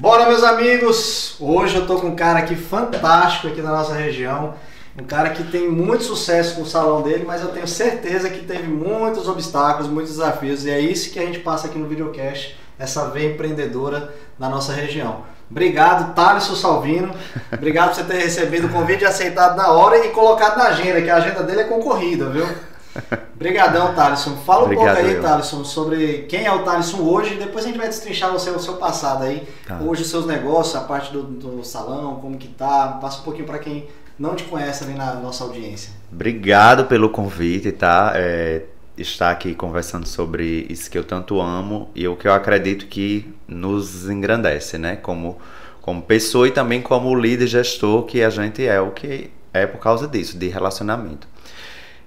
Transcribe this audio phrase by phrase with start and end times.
[0.00, 1.36] Bora, meus amigos!
[1.38, 4.54] Hoje eu tô com um cara aqui fantástico aqui na nossa região.
[4.98, 8.46] Um cara que tem muito sucesso com o salão dele, mas eu tenho certeza que
[8.46, 10.64] teve muitos obstáculos, muitos desafios.
[10.64, 14.72] E é isso que a gente passa aqui no videocast, essa veia empreendedora na nossa
[14.72, 15.20] região.
[15.50, 17.14] Obrigado, Thaleson Salvino.
[17.52, 21.10] Obrigado por você ter recebido o convite, aceitado na hora e colocado na agenda, que
[21.10, 22.48] a agenda dele é concorrida, viu?
[23.34, 24.36] Obrigadão, Thaleson.
[24.44, 25.22] Fala um Obrigado, pouco aí, eu.
[25.22, 27.36] Thaleson, sobre quem é o Thaleson hoje.
[27.36, 29.46] Depois a gente vai destrinchar você, o seu passado aí.
[29.66, 29.78] Tá.
[29.80, 32.98] Hoje, os seus negócios, a parte do, do salão, como que tá.
[33.00, 33.88] Passa um pouquinho para quem
[34.18, 35.92] não te conhece ali na nossa audiência.
[36.12, 38.12] Obrigado pelo convite, tá?
[38.14, 38.64] É,
[38.98, 43.32] estar aqui conversando sobre isso que eu tanto amo e o que eu acredito que
[43.48, 44.96] nos engrandece, né?
[44.96, 45.38] Como,
[45.80, 49.78] como pessoa e também como líder gestor que a gente é, o que é por
[49.78, 51.26] causa disso, de relacionamento.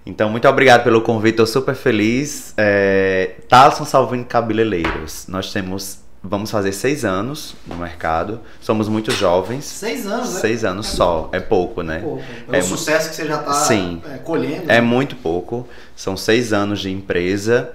[0.05, 2.53] Então, muito obrigado pelo convite, estou super feliz.
[2.57, 9.63] É, Thaleson Salvino Cabeleireiros, nós temos, vamos fazer seis anos no mercado, somos muito jovens.
[9.63, 10.39] Seis anos, né?
[10.41, 11.99] Seis anos só, é pouco, né?
[11.99, 12.21] Pouco.
[12.45, 14.01] Pelo É mu- sucesso que você já está Sim.
[14.25, 14.69] colhendo.
[14.69, 15.65] É muito pouco.
[15.95, 17.71] São seis anos de empresa.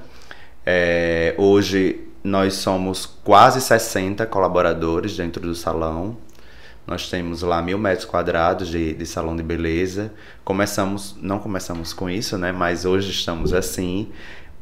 [0.67, 6.15] É, hoje nós somos quase 60 colaboradores dentro do salão.
[6.89, 10.11] Nós temos lá mil metros quadrados de, de salão de beleza.
[10.43, 12.51] Começamos, não começamos com isso, né?
[12.51, 14.09] Mas hoje estamos assim.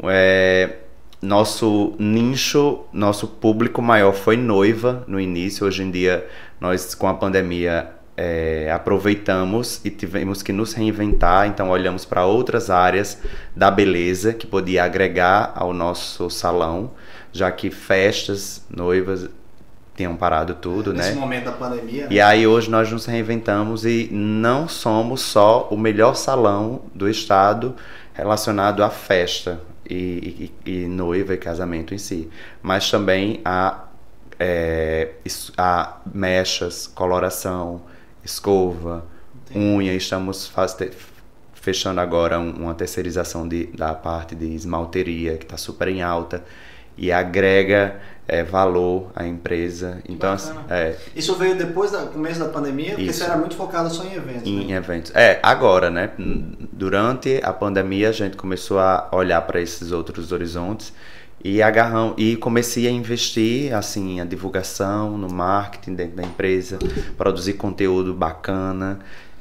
[0.03, 0.79] É,
[1.23, 5.65] nosso nicho, nosso público maior foi noiva no início.
[5.65, 6.27] Hoje em dia,
[6.61, 11.47] nós com a pandemia é, aproveitamos e tivemos que nos reinventar.
[11.47, 13.23] Então, olhamos para outras áreas
[13.55, 16.91] da beleza que podia agregar ao nosso salão,
[17.31, 19.31] já que festas, noivas
[19.97, 21.21] tinham parado tudo, Nesse né?
[21.21, 22.07] momento da pandemia.
[22.11, 27.75] E aí hoje nós nos reinventamos e não somos só o melhor salão do estado
[28.13, 32.29] relacionado à festa e, e- e noiva e casamento em si,
[32.63, 33.85] mas também a,
[34.39, 35.11] é,
[35.57, 37.83] a mechas, coloração,
[38.25, 39.05] escova,
[39.51, 39.65] Entendi.
[39.67, 39.93] unha.
[39.95, 40.51] Estamos
[41.55, 46.45] fechando agora um- uma terceirização de, da parte de esmalteria que está super em alta
[46.99, 50.01] e agrega é, valor à empresa.
[50.09, 53.21] Então, assim, é, Isso veio depois do começo da pandemia, porque Isso.
[53.21, 54.47] você era muito focado só em eventos.
[54.47, 54.77] em né?
[54.77, 55.13] eventos.
[55.15, 56.11] É, agora, né?
[56.73, 60.93] Durante a pandemia a gente começou a olhar para esses outros horizontes
[61.45, 66.79] e agarrão e comecei a investir assim a divulgação no marketing dentro da empresa,
[67.17, 68.99] produzir conteúdo bacana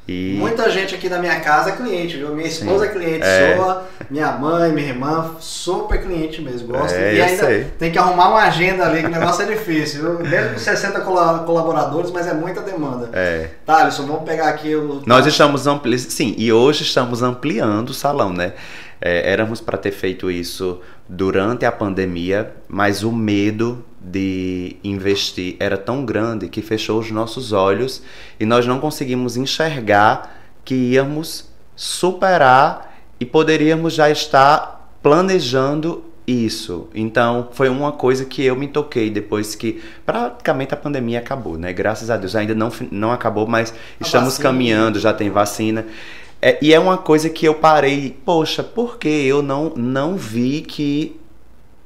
[0.07, 2.35] e Muita gente aqui da minha casa é cliente, viu?
[2.35, 3.55] Minha esposa é cliente É.
[3.55, 6.67] sua, minha mãe, minha irmã, super cliente mesmo.
[6.69, 6.95] Gosta.
[6.95, 10.19] É, e ainda tem que arrumar uma agenda ali, que o negócio é difícil, viu?
[10.29, 13.09] Mesmo com 60 cola- colaboradores, mas é muita demanda.
[13.13, 15.01] é, Tá, Alisson, vamos pegar aqui o.
[15.05, 18.53] Nós estamos ampliando, sim, e hoje estamos ampliando o salão, né?
[19.07, 25.77] É, éramos para ter feito isso durante a pandemia, mas o medo de investir era
[25.77, 28.01] tão grande que fechou os nossos olhos
[28.39, 36.89] e nós não conseguimos enxergar que íamos superar e poderíamos já estar planejando isso.
[36.95, 41.71] Então, foi uma coisa que eu me toquei depois que praticamente a pandemia acabou, né?
[41.71, 42.35] Graças a Deus.
[42.35, 44.49] Ainda não, não acabou, mas estamos vacina.
[44.49, 45.85] caminhando, já tem vacina.
[46.41, 50.61] É, e é uma coisa que eu parei, poxa, por que eu não, não vi
[50.61, 51.19] que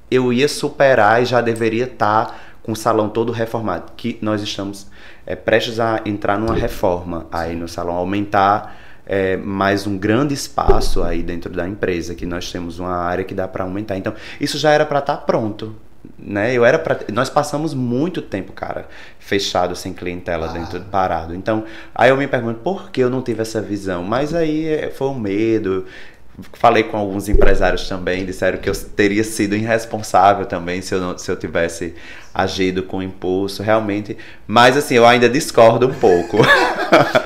[0.09, 3.91] eu ia superar e já deveria estar com o salão todo reformado?
[3.95, 4.87] Que nós estamos
[5.25, 11.01] é, prestes a entrar numa reforma aí no salão, aumentar é, mais um grande espaço
[11.01, 13.97] aí dentro da empresa, que nós temos uma área que dá para aumentar.
[13.97, 15.75] Então, isso já era para estar pronto.
[16.21, 16.53] Né?
[16.53, 18.87] Eu era pra, nós passamos muito tempo, cara,
[19.19, 20.53] fechado sem clientela Ah.
[20.53, 21.33] dentro parado.
[21.33, 21.63] Então,
[21.95, 24.03] aí eu me pergunto por que eu não tive essa visão.
[24.03, 25.85] Mas aí é, foi um medo.
[26.53, 31.17] Falei com alguns empresários também, disseram que eu teria sido irresponsável também se eu, não,
[31.17, 31.93] se eu tivesse
[32.33, 34.17] agido com impulso, realmente.
[34.47, 36.37] Mas assim, eu ainda discordo um pouco.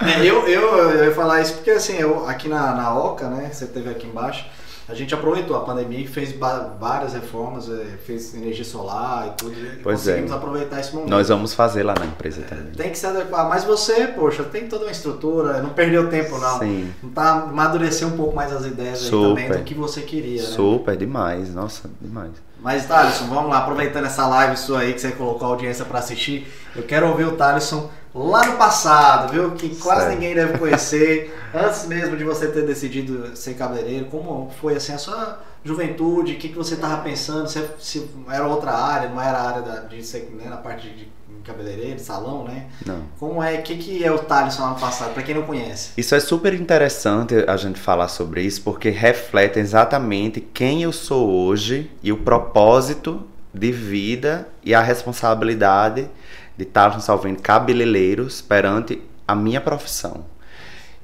[0.04, 3.50] É, eu, eu, eu ia falar isso porque assim, eu aqui na, na Oca, né?
[3.50, 4.46] Você teve aqui embaixo,
[4.88, 6.36] a gente aproveitou a pandemia e fez
[6.80, 9.54] várias reformas, é, fez energia solar e tudo.
[9.54, 10.12] E Pois é.
[10.12, 11.10] conseguimos aproveitar esse momento.
[11.10, 12.74] Nós vamos fazer lá na empresa também.
[12.76, 13.48] Tem que se adequar.
[13.48, 16.60] Mas você, poxa, tem toda uma estrutura, não perdeu tempo não.
[16.60, 16.94] Sim.
[17.02, 19.28] Não tá amadurecer um pouco mais as ideias aí Super.
[19.44, 20.48] também do que você queria, né?
[20.50, 21.54] Super, demais.
[21.54, 22.32] Nossa, demais.
[22.62, 26.00] Mas, Thaleson, vamos lá, aproveitando essa live sua aí que você colocou a audiência pra
[26.00, 29.52] assistir, eu quero ouvir o Thaleson lá no passado, viu?
[29.52, 34.76] Que quase ninguém deve conhecer, antes mesmo de você ter decidido ser cabeleireiro, como foi
[34.76, 39.10] assim a sua juventude, o que, que você tava pensando, se, se era outra área,
[39.10, 41.08] não era a área da, de ser, né, na parte de
[41.44, 42.68] cabeleireiro, salão, né?
[42.86, 43.04] Não.
[43.20, 45.92] Como é, o que, que é o Thaleson lá no passado, pra quem não conhece?
[45.98, 51.30] Isso é super interessante a gente falar sobre isso, porque reflete exatamente quem eu sou
[51.30, 53.22] hoje e o propósito
[53.54, 56.10] de vida e a responsabilidade
[56.58, 60.26] de estar salvando cabeleireiros perante a minha profissão.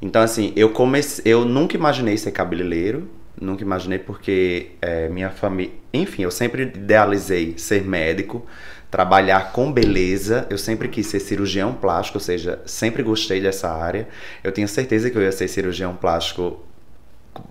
[0.02, 3.10] Então, assim, eu comecei, eu nunca imaginei ser cabeleireiro,
[3.40, 8.46] nunca imaginei porque é, minha família, enfim, eu sempre idealizei ser médico,
[8.90, 10.48] trabalhar com beleza.
[10.50, 14.08] Eu sempre quis ser cirurgião plástico, ou seja, sempre gostei dessa área.
[14.44, 16.64] Eu tinha certeza que eu ia ser cirurgião plástico,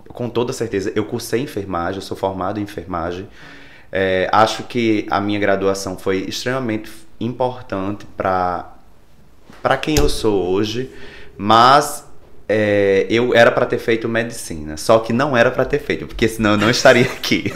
[0.07, 0.91] com toda certeza.
[0.95, 3.27] Eu cursei enfermagem, eu sou formado em enfermagem.
[3.91, 8.75] É, acho que a minha graduação foi extremamente importante para
[9.61, 10.89] para quem eu sou hoje,
[11.37, 12.05] mas
[12.51, 16.27] é, eu era para ter feito medicina, só que não era para ter feito, porque
[16.27, 17.53] senão eu não estaria aqui.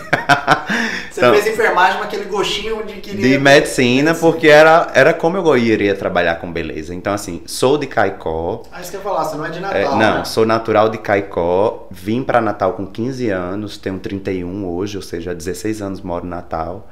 [1.09, 3.17] Você então, fez enfermagem com aquele gostinho de querer...
[3.17, 6.93] De medicina, porque era, era como eu iria trabalhar com beleza.
[6.93, 8.63] Então, assim, sou de Caicó.
[8.71, 10.25] Ah, isso que eu ia falar, você não é de Natal, é, Não, né?
[10.25, 15.31] sou natural de Caicó, vim para Natal com 15 anos, tenho 31 hoje, ou seja,
[15.31, 16.87] há 16 anos moro em Natal.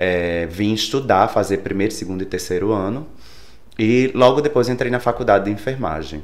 [0.00, 3.06] É, vim estudar, fazer primeiro, segundo e terceiro ano.
[3.76, 6.22] E logo depois entrei na faculdade de enfermagem.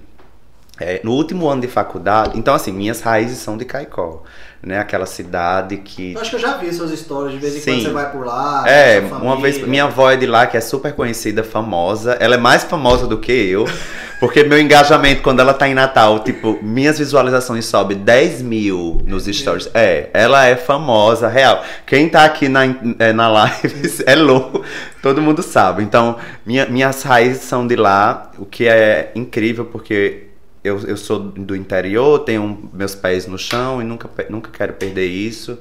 [0.81, 4.25] É, no último ano de faculdade, então assim, minhas raízes são de Caicó,
[4.61, 4.81] né?
[4.81, 6.15] Aquela cidade que.
[6.15, 7.71] Eu acho que eu já vi suas histórias, de vez em Sim.
[7.73, 8.65] quando você vai por lá.
[8.69, 9.65] É, uma vez.
[9.65, 12.15] Minha avó é de lá, que é super conhecida, famosa.
[12.15, 13.67] Ela é mais famosa do que eu,
[14.25, 19.27] porque meu engajamento, quando ela tá em Natal, tipo, minhas visualizações sobem 10 mil nos
[19.27, 19.69] stories.
[19.75, 21.63] É, ela é famosa, real.
[21.85, 22.63] Quem tá aqui na,
[22.99, 24.65] é, na live é louco,
[25.03, 25.83] todo mundo sabe.
[25.83, 26.17] Então,
[26.47, 30.29] minha, minhas raízes são de lá, o que é incrível, porque
[30.65, 35.07] eu, eu sou do interior, tenho meus pés no chão e nunca, nunca quero perder
[35.07, 35.59] isso.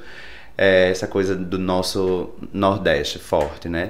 [0.57, 3.89] É, essa coisa do nosso Nordeste forte, né?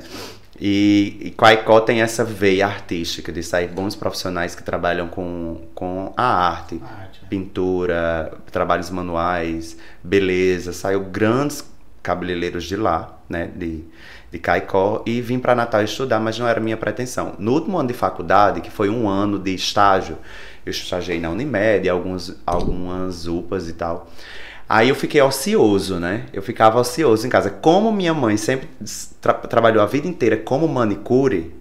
[0.59, 6.13] E, e Quaicó tem essa veia artística de sair bons profissionais que trabalham com, com
[6.15, 7.21] a arte, arte.
[7.27, 10.71] pintura, trabalhos manuais, beleza.
[10.71, 11.63] Saiu grandes
[12.03, 13.49] cabeleireiros de lá, né?
[13.55, 13.83] De,
[14.31, 17.35] de Caicó e vim para Natal estudar, mas não era minha pretensão.
[17.39, 20.17] No último ano de faculdade, que foi um ano de estágio,
[20.65, 24.07] eu estagiei na Unimed, algumas, algumas UPAs e tal.
[24.67, 26.25] Aí eu fiquei ocioso, né?
[26.33, 27.49] Eu ficava ocioso em casa.
[27.49, 28.67] Como minha mãe sempre
[29.21, 31.51] tra trabalhou a vida inteira como manicure,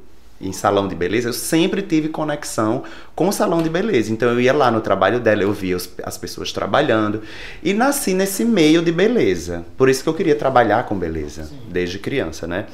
[0.43, 2.82] em salão de beleza, eu sempre tive conexão
[3.14, 4.12] com o salão de beleza.
[4.12, 7.22] Então eu ia lá no trabalho dela, eu via os, as pessoas trabalhando
[7.62, 9.64] e nasci nesse meio de beleza.
[9.76, 11.58] Por isso que eu queria trabalhar com beleza Sim.
[11.70, 12.66] desde criança, né?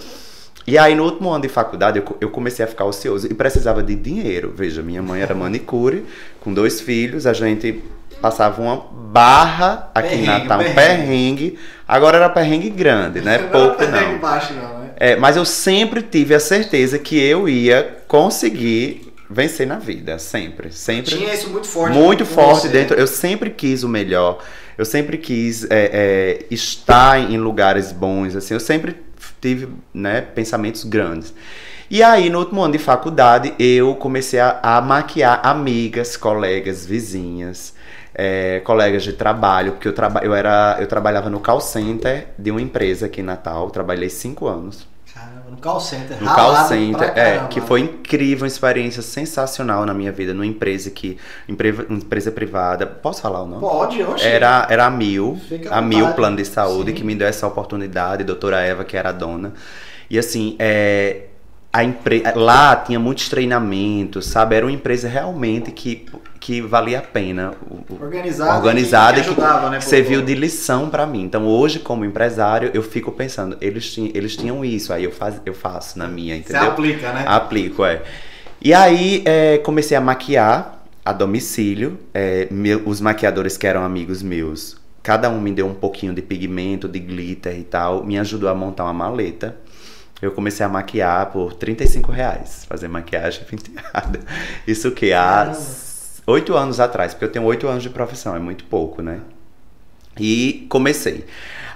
[0.66, 3.82] E aí, no último ano de faculdade, eu, eu comecei a ficar ocioso e precisava
[3.82, 4.52] de dinheiro.
[4.54, 6.04] Veja, minha mãe era manicure,
[6.40, 7.82] com dois filhos, a gente
[8.20, 11.58] passava uma barra aqui perrengue, em Natal, um perrengue.
[11.86, 13.38] Agora era perrengue grande, né?
[13.38, 14.12] Pouco não.
[14.12, 14.18] não.
[14.18, 14.90] Baixo, não né?
[14.96, 20.72] É, mas eu sempre tive a certeza que eu ia conseguir vencer na vida, sempre,
[20.72, 21.16] sempre.
[21.16, 21.94] Tinha isso muito forte.
[21.94, 22.68] Muito forte você.
[22.68, 22.96] dentro.
[22.96, 24.42] Eu sempre quis o melhor.
[24.76, 28.54] Eu sempre quis é, é, estar em lugares bons, assim.
[28.54, 28.96] Eu sempre
[29.40, 31.34] tive né, pensamentos grandes.
[31.90, 37.74] E aí, no último ano de faculdade, eu comecei a, a maquiar amigas, colegas, vizinhas,
[38.20, 42.50] é, colegas de trabalho, porque eu, traba eu, era, eu trabalhava no call center de
[42.50, 44.88] uma empresa aqui em Natal, trabalhei cinco anos.
[45.14, 49.94] Caramba, no call center, No call center, é, que foi incrível, uma experiência sensacional na
[49.94, 51.16] minha vida, numa empresa que,
[51.48, 53.60] empresa, empresa privada, posso falar ou não?
[53.60, 54.26] Pode, hoje.
[54.26, 55.40] Era, era a Mil,
[55.70, 56.96] a Mil Plano de Saúde, Sim.
[56.96, 59.52] que me deu essa oportunidade, doutora Eva, que era a dona.
[60.10, 61.26] E assim, é,
[61.72, 62.22] a empre...
[62.34, 64.56] lá tinha muitos treinamentos, sabe?
[64.56, 66.06] Era uma empresa realmente que,
[66.40, 67.52] que valia a pena.
[68.00, 68.56] Organizada.
[68.56, 71.22] Organizada e que, que, ajudava, né, que serviu de lição para mim.
[71.22, 75.40] Então hoje, como empresário, eu fico pensando, eles, tinham, eles tinham isso, aí eu, faz,
[75.44, 76.62] eu faço na minha, entendeu?
[76.62, 77.24] Você aplica, né?
[77.26, 78.02] Aplico, é.
[78.60, 81.98] E aí é, comecei a maquiar a domicílio.
[82.14, 86.22] É, meu, os maquiadores que eram amigos meus, cada um me deu um pouquinho de
[86.22, 89.54] pigmento, de glitter e tal, me ajudou a montar uma maleta
[90.20, 94.20] eu comecei a maquiar por 35 reais, fazer maquiagem penteada.
[94.66, 95.52] Isso que há
[96.26, 99.20] oito anos atrás, porque eu tenho oito anos de profissão, é muito pouco, né?
[100.18, 101.24] E comecei.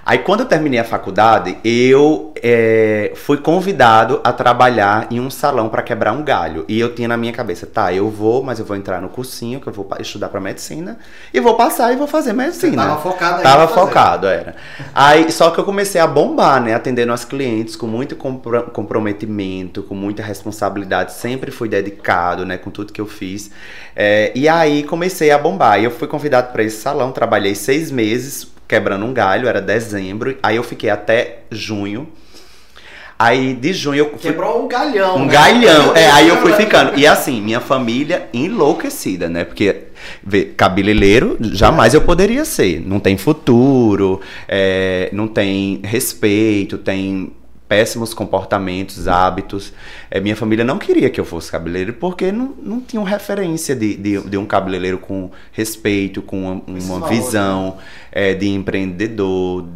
[0.05, 5.69] Aí quando eu terminei a faculdade, eu é, fui convidado a trabalhar em um salão
[5.69, 6.65] para quebrar um galho.
[6.67, 9.61] E eu tinha na minha cabeça, tá, eu vou, mas eu vou entrar no cursinho,
[9.61, 10.97] que eu vou estudar para medicina,
[11.33, 12.83] e vou passar e vou fazer medicina.
[12.83, 13.43] Você tava focado aí.
[13.43, 14.55] Tava focado, era.
[14.93, 19.83] Aí, só que eu comecei a bombar, né, atendendo aos clientes com muito compro comprometimento,
[19.83, 23.51] com muita responsabilidade, sempre fui dedicado, né, com tudo que eu fiz.
[23.95, 25.79] É, e aí comecei a bombar.
[25.79, 30.37] E eu fui convidado para esse salão, trabalhei seis meses, quebrando um galho, era dezembro.
[30.41, 32.07] Aí eu fiquei até junho.
[33.17, 34.31] Aí de junho eu fui...
[34.31, 35.17] Quebrou um galhão.
[35.17, 35.33] Um né?
[35.33, 35.95] galhão.
[35.95, 36.97] É, aí eu fui ficando.
[36.97, 39.43] E assim, minha família enlouquecida, né?
[39.43, 39.83] Porque
[40.23, 42.81] vê, cabeleireiro jamais eu poderia ser.
[42.85, 47.31] Não tem futuro, é, não tem respeito, tem
[47.73, 49.73] péssimos comportamentos, hábitos.
[50.11, 53.95] É, minha família não queria que eu fosse cabeleireiro porque não, não tinham referência de,
[53.97, 57.83] de, de um cabeleireiro com respeito, com uma, uma visão né?
[58.11, 59.67] é, de empreendedor,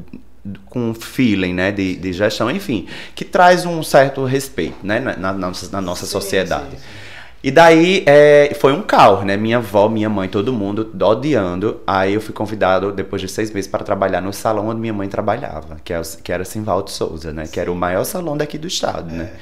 [0.67, 2.85] com feeling, né, de, de gestão, enfim,
[3.15, 6.69] que traz um certo respeito, né, na, na, na nossa sim, sociedade.
[6.69, 7.06] Sim, sim.
[7.43, 9.37] E daí é, foi um caos, né?
[9.37, 11.81] Minha avó, minha mãe, todo mundo odiando.
[11.85, 15.07] Aí eu fui convidado, depois de seis meses, para trabalhar no salão onde minha mãe
[15.07, 17.47] trabalhava, que, é, que era Simvaldo Souza, né?
[17.47, 19.31] Que era o maior salão daqui do estado, né?
[19.33, 19.37] É.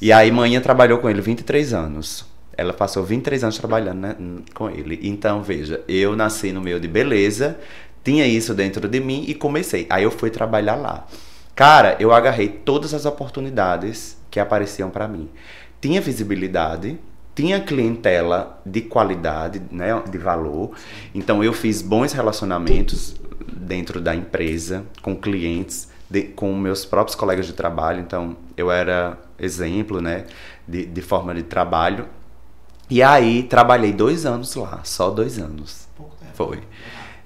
[0.00, 2.24] E aí mãe trabalhou com ele 23 anos.
[2.56, 4.16] Ela passou 23 anos trabalhando né,
[4.52, 4.98] com ele.
[5.02, 7.58] Então, veja, eu nasci no meio de beleza,
[8.04, 9.86] tinha isso dentro de mim e comecei.
[9.88, 11.06] Aí eu fui trabalhar lá.
[11.54, 15.28] Cara, eu agarrei todas as oportunidades que apareciam para mim.
[15.80, 16.98] Tinha visibilidade,
[17.34, 20.72] tinha clientela de qualidade, né, de valor.
[21.14, 23.16] Então eu fiz bons relacionamentos
[23.52, 28.00] dentro da empresa com clientes, de, com meus próprios colegas de trabalho.
[28.00, 30.26] Então eu era exemplo, né,
[30.66, 32.06] de, de forma de trabalho.
[32.90, 35.88] E aí trabalhei dois anos lá, só dois anos.
[36.34, 36.60] Foi.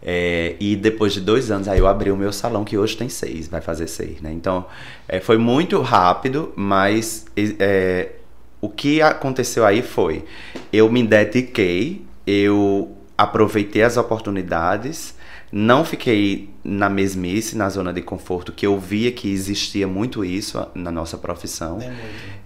[0.08, 3.08] É, e depois de dois anos, aí eu abri o meu salão, que hoje tem
[3.08, 4.30] seis, vai fazer seis, né?
[4.32, 4.66] Então,
[5.08, 7.26] é, foi muito rápido, mas
[7.58, 8.12] é,
[8.60, 10.25] o que aconteceu aí foi,
[10.72, 15.14] eu me dediquei, eu aproveitei as oportunidades,
[15.52, 20.66] não fiquei na mesmice, na zona de conforto, que eu via que existia muito isso
[20.75, 21.78] na nossa profissão.
[21.80, 21.94] É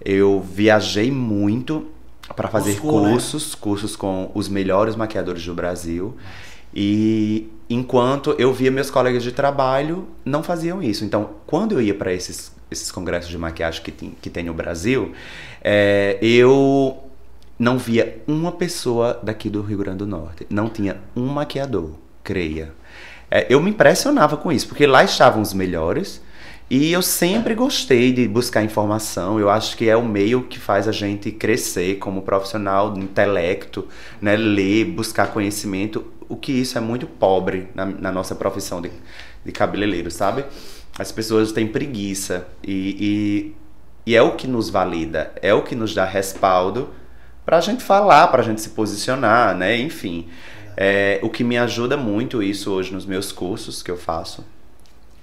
[0.03, 1.87] eu viajei muito
[2.35, 3.11] para fazer Buscou, né?
[3.11, 3.57] cursos, né?
[3.59, 6.15] cursos com os melhores maquiadores do Brasil.
[6.73, 11.03] E enquanto eu via meus colegas de trabalho não faziam isso.
[11.03, 14.53] Então, quando eu ia para esses, esses congressos de maquiagem que tem, que tem no
[14.53, 15.11] Brasil,
[15.61, 16.97] é, eu
[17.59, 20.47] não via uma pessoa daqui do Rio Grande do Norte.
[20.49, 21.91] Não tinha um maquiador,
[22.23, 22.73] creia.
[23.29, 26.21] É, eu me impressionava com isso, porque lá estavam os melhores.
[26.69, 29.37] E eu sempre gostei de buscar informação.
[29.37, 33.87] Eu acho que é o meio que faz a gente crescer como profissional, intelecto,
[34.21, 34.37] né?
[34.37, 38.89] ler, buscar conhecimento o que isso é muito pobre na, na nossa profissão de,
[39.43, 40.45] de cabeleireiro, sabe?
[41.01, 43.53] As pessoas têm preguiça e,
[44.05, 46.89] e, e, é o que nos valida, é o que nos dá respaldo
[47.43, 49.75] para a gente falar, para a gente se posicionar, né?
[49.77, 50.27] Enfim,
[50.77, 54.45] é, o que me ajuda muito isso hoje nos meus cursos que eu faço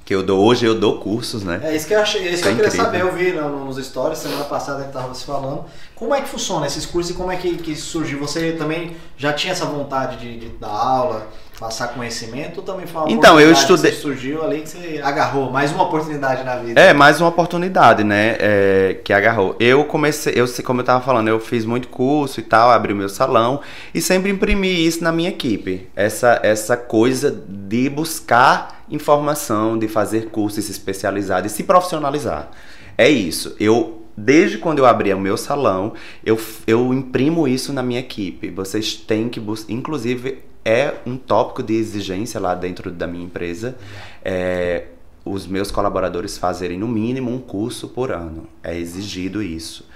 [0.09, 1.61] que eu dou hoje, eu dou cursos, né?
[1.63, 3.77] É isso que eu achei, é isso que eu queria saber, eu vi no, nos
[3.77, 5.67] stories, semana passada que estava se falando,
[5.99, 8.21] como é que funciona esses cursos e como é que, que surgiu?
[8.21, 11.27] Você também já tinha essa vontade de, de dar aula,
[11.59, 13.91] passar conhecimento, ou também foi uma então, eu estudei...
[13.91, 16.81] que surgiu ali que você agarrou, mais uma oportunidade na vida?
[16.81, 19.57] É, mais uma oportunidade, né, é, que agarrou.
[19.59, 22.97] Eu comecei, eu como eu estava falando, eu fiz muito curso e tal, abri o
[22.97, 23.61] meu salão
[23.93, 30.27] e sempre imprimi isso na minha equipe, essa, essa coisa de buscar informação, de fazer
[30.27, 32.51] cursos, se especializar, de se profissionalizar.
[32.97, 33.55] É isso.
[33.59, 35.95] Eu desde quando eu abri o meu salão,
[36.25, 38.51] eu, eu imprimo isso na minha equipe.
[38.51, 39.73] Vocês têm que buscar.
[39.73, 43.77] Inclusive, é um tópico de exigência lá dentro da minha empresa.
[44.25, 44.87] É,
[45.25, 48.47] os meus colaboradores fazerem no mínimo um curso por ano.
[48.63, 49.88] É exigido isso.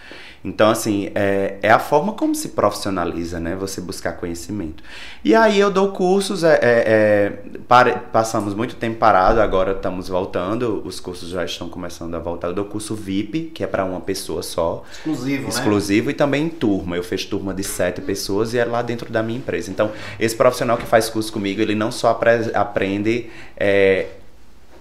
[0.44, 3.54] Então, assim, é, é a forma como se profissionaliza, né?
[3.54, 4.82] Você buscar conhecimento.
[5.24, 7.32] E aí eu dou cursos, é, é, é
[7.68, 12.48] para, passamos muito tempo parado, agora estamos voltando, os cursos já estão começando a voltar.
[12.48, 14.82] Eu dou curso VIP, que é para uma pessoa só.
[14.90, 16.12] Exclusivo, Exclusivo né?
[16.12, 16.96] e também em turma.
[16.96, 19.70] Eu fiz turma de sete pessoas e é lá dentro da minha empresa.
[19.70, 22.18] Então, esse profissional que faz curso comigo, ele não só
[22.54, 24.06] aprende é,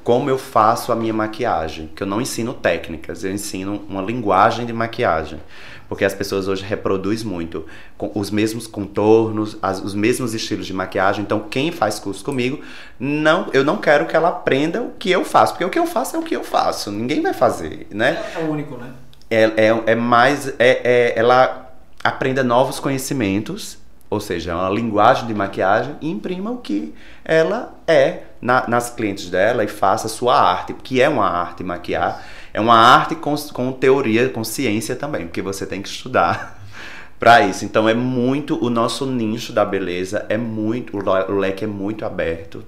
[0.04, 4.66] como eu faço a minha maquiagem, que eu não ensino técnicas, eu ensino uma linguagem
[4.66, 5.40] de maquiagem,
[5.88, 7.66] porque as pessoas hoje reproduzem muito
[7.98, 11.24] com os mesmos contornos, as, os mesmos estilos de maquiagem.
[11.24, 12.62] Então, quem faz curso comigo,
[13.00, 15.86] não, eu não quero que ela aprenda o que eu faço, porque o que eu
[15.86, 18.24] faço é o que eu faço, ninguém vai fazer, né?
[18.36, 18.92] É, é único, né?
[19.30, 21.72] É, é, é mais, é, é, ela
[22.04, 23.82] aprenda novos conhecimentos
[24.12, 26.94] ou seja, é uma linguagem de maquiagem e imprima o que
[27.24, 32.26] ela é na, nas clientes dela e faça sua arte, que é uma arte maquiar,
[32.54, 36.60] é uma arte com, com teoria, com ciência também, porque você tem que estudar
[37.20, 37.64] para isso.
[37.64, 42.64] Então é muito o nosso nicho da beleza é muito o leque é muito aberto.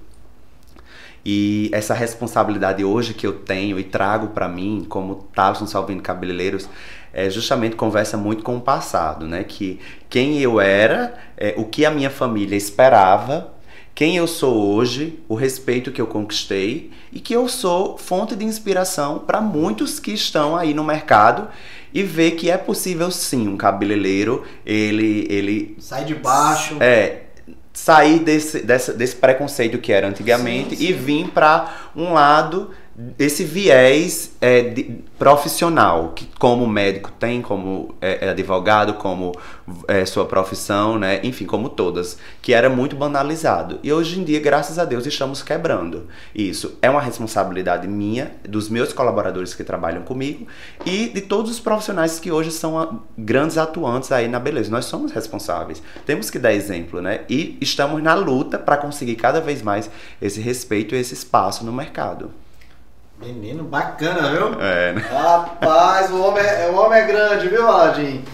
[1.24, 6.68] E essa responsabilidade hoje que eu tenho e trago para mim como Thaleson Salvino Cabeleireiros
[7.14, 9.42] é, justamente conversa muito com o passado, né?
[9.42, 13.53] Que quem eu era, é, o que a minha família esperava,
[13.94, 18.44] quem eu sou hoje, o respeito que eu conquistei e que eu sou fonte de
[18.44, 21.48] inspiração para muitos que estão aí no mercado
[21.92, 27.20] e ver que é possível sim um cabeleireiro ele ele sai de baixo é
[27.72, 30.90] sair desse, desse, desse preconceito que era antigamente sim, sim.
[30.90, 32.70] e vir para um lado
[33.18, 39.32] esse viés é, de, profissional que como médico tem, como é, é advogado, como
[39.88, 41.20] é, sua profissão, né?
[41.24, 43.80] Enfim, como todas, que era muito banalizado.
[43.82, 46.78] E hoje em dia, graças a Deus, estamos quebrando isso.
[46.80, 50.46] É uma responsabilidade minha, dos meus colaboradores que trabalham comigo
[50.86, 54.70] e de todos os profissionais que hoje são grandes atuantes aí na beleza.
[54.70, 55.82] Nós somos responsáveis.
[56.06, 57.22] Temos que dar exemplo, né?
[57.28, 59.90] E estamos na luta para conseguir cada vez mais
[60.22, 62.30] esse respeito e esse espaço no mercado.
[63.18, 64.60] Menino bacana, viu?
[64.60, 65.00] É, né?
[65.00, 68.24] Rapaz, o homem é, o homem é grande, viu, Aladim?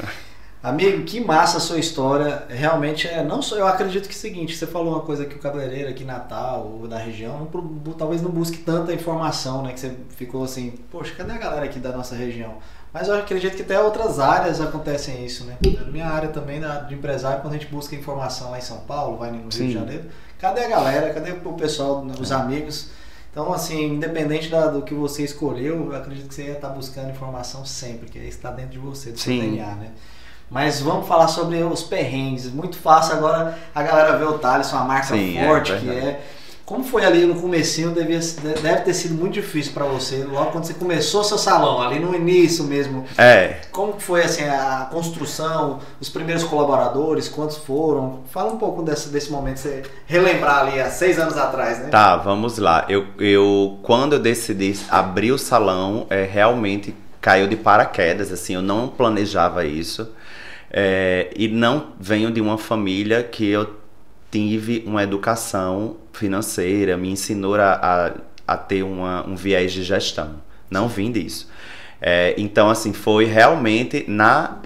[0.62, 2.44] Amigo, que massa a sua história.
[2.49, 3.22] Realmente é.
[3.22, 5.88] Não só eu acredito que é o seguinte, você falou uma coisa que o cabeleireiro
[5.88, 9.72] aqui em Natal ou da região, não, talvez não busque tanta informação, né?
[9.72, 12.56] Que você ficou assim, poxa, cadê a galera aqui da nossa região?
[12.92, 15.56] Mas eu acredito que até outras áreas acontecem isso, né?
[15.78, 19.16] Na minha área também, de empresário, quando a gente busca informação lá em São Paulo,
[19.16, 19.68] vai no Rio Sim.
[19.68, 20.04] de Janeiro,
[20.38, 21.14] cadê a galera?
[21.14, 22.90] Cadê o pessoal, os amigos?
[23.30, 27.10] Então, assim, independente da, do que você escolheu, eu acredito que você ia estar buscando
[27.10, 29.40] informação sempre, que está dentro de você, do Sim.
[29.40, 29.90] seu DNA, né?
[30.50, 32.52] Mas vamos falar sobre os perrengues.
[32.52, 35.88] Muito fácil agora a galera ver o Thales, uma marca Sim, é forte é, que
[35.88, 36.20] é.
[36.70, 38.20] Como foi ali no comecinho, devia,
[38.62, 42.14] deve ter sido muito difícil para você, logo quando você começou seu salão, ali no
[42.14, 43.04] início mesmo.
[43.18, 43.56] É.
[43.72, 48.20] Como foi assim a construção, os primeiros colaboradores, quantos foram?
[48.30, 51.88] Fala um pouco desse, desse momento, você relembrar ali há seis anos atrás, né?
[51.88, 52.86] Tá, vamos lá.
[52.88, 58.62] Eu, eu quando eu decidi abrir o salão, é, realmente caiu de paraquedas, assim, eu
[58.62, 60.08] não planejava isso.
[60.72, 63.79] É, e não venho de uma família que eu
[64.30, 68.12] tive uma educação financeira, me ensinou a, a,
[68.46, 70.37] a ter uma, um viés de gestão.
[70.70, 71.50] Não vim disso.
[72.00, 74.58] É, então, assim, foi realmente na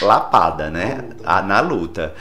[0.00, 1.04] lapada, né?
[1.24, 2.14] A, na luta.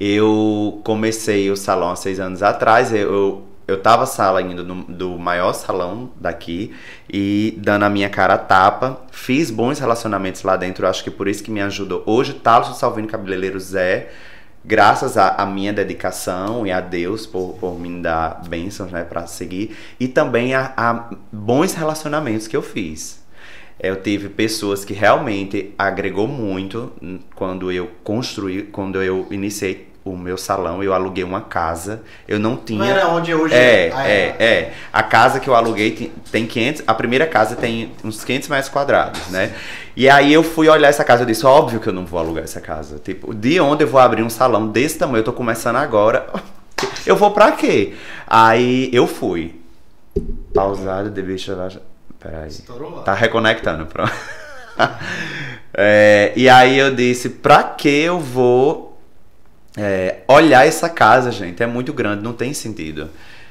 [0.00, 2.92] Eu comecei o salão há seis anos atrás.
[2.92, 6.74] Eu, eu tava saindo do, do maior salão daqui
[7.08, 9.00] e dando a minha cara a tapa.
[9.10, 12.02] Fiz bons relacionamentos lá dentro, acho que por isso que me ajudou.
[12.06, 14.10] Hoje, Talos Salvino Cabeleireiros é
[14.64, 19.76] graças à minha dedicação e a Deus por, por me dar bênçãos né, para seguir,
[19.98, 23.22] e também a, a, bons relacionamentos que eu fiz.
[23.80, 26.92] Eu tive pessoas que realmente agregou muito
[27.34, 32.02] quando eu construí, quando eu iniciei o meu salão, eu aluguei uma casa.
[32.26, 32.78] Eu não tinha.
[32.78, 33.90] Não era onde hoje é.
[33.94, 34.74] Ah, é, é, é.
[34.92, 36.82] A casa que eu aluguei tem 500.
[36.86, 39.52] A primeira casa tem uns 500 metros quadrados, né?
[39.96, 41.22] E aí eu fui olhar essa casa.
[41.22, 42.98] Eu disse: óbvio que eu não vou alugar essa casa.
[42.98, 45.20] Tipo, de onde eu vou abrir um salão desse tamanho?
[45.20, 46.26] Eu tô começando agora.
[47.04, 47.94] eu vou pra quê?
[48.26, 49.60] Aí eu fui.
[50.54, 51.82] Pausado, eu.
[52.18, 52.48] Peraí.
[52.48, 54.12] Estourou Tá reconectando, pronto.
[55.74, 58.87] é, e aí eu disse: pra que eu vou
[59.78, 63.08] é, olhar essa casa, gente, é muito grande, não tem sentido.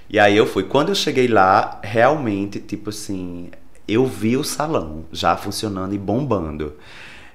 [0.10, 0.64] E aí eu fui.
[0.64, 3.50] Quando eu cheguei lá, realmente, tipo assim,
[3.88, 6.74] eu vi o salão já funcionando e bombando.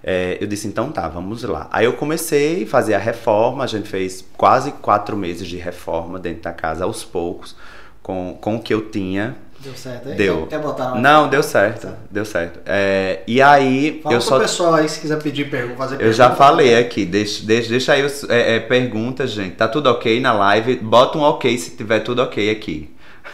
[0.05, 1.68] É, eu disse, então tá, vamos lá.
[1.72, 6.18] Aí eu comecei a fazer a reforma, a gente fez quase quatro meses de reforma
[6.18, 7.57] dentro da casa, aos poucos,
[8.02, 9.37] com, com o que eu tinha.
[9.62, 10.16] Deu certo, hein?
[10.16, 10.46] Deu.
[10.48, 11.87] Quer botar Não, deu certo.
[11.87, 11.94] Tá.
[12.11, 12.59] Deu certo.
[12.66, 14.01] É, e aí.
[14.03, 14.40] Fala eu pro só...
[14.40, 16.09] pessoal aí se quiser pedir pergunta, fazer pergunta.
[16.09, 17.05] Eu já falei aqui.
[17.05, 19.55] Deixa, deixa, deixa aí os, é, é, perguntas, gente.
[19.55, 20.77] Tá tudo ok na live?
[20.77, 22.90] Bota um ok se tiver tudo ok aqui.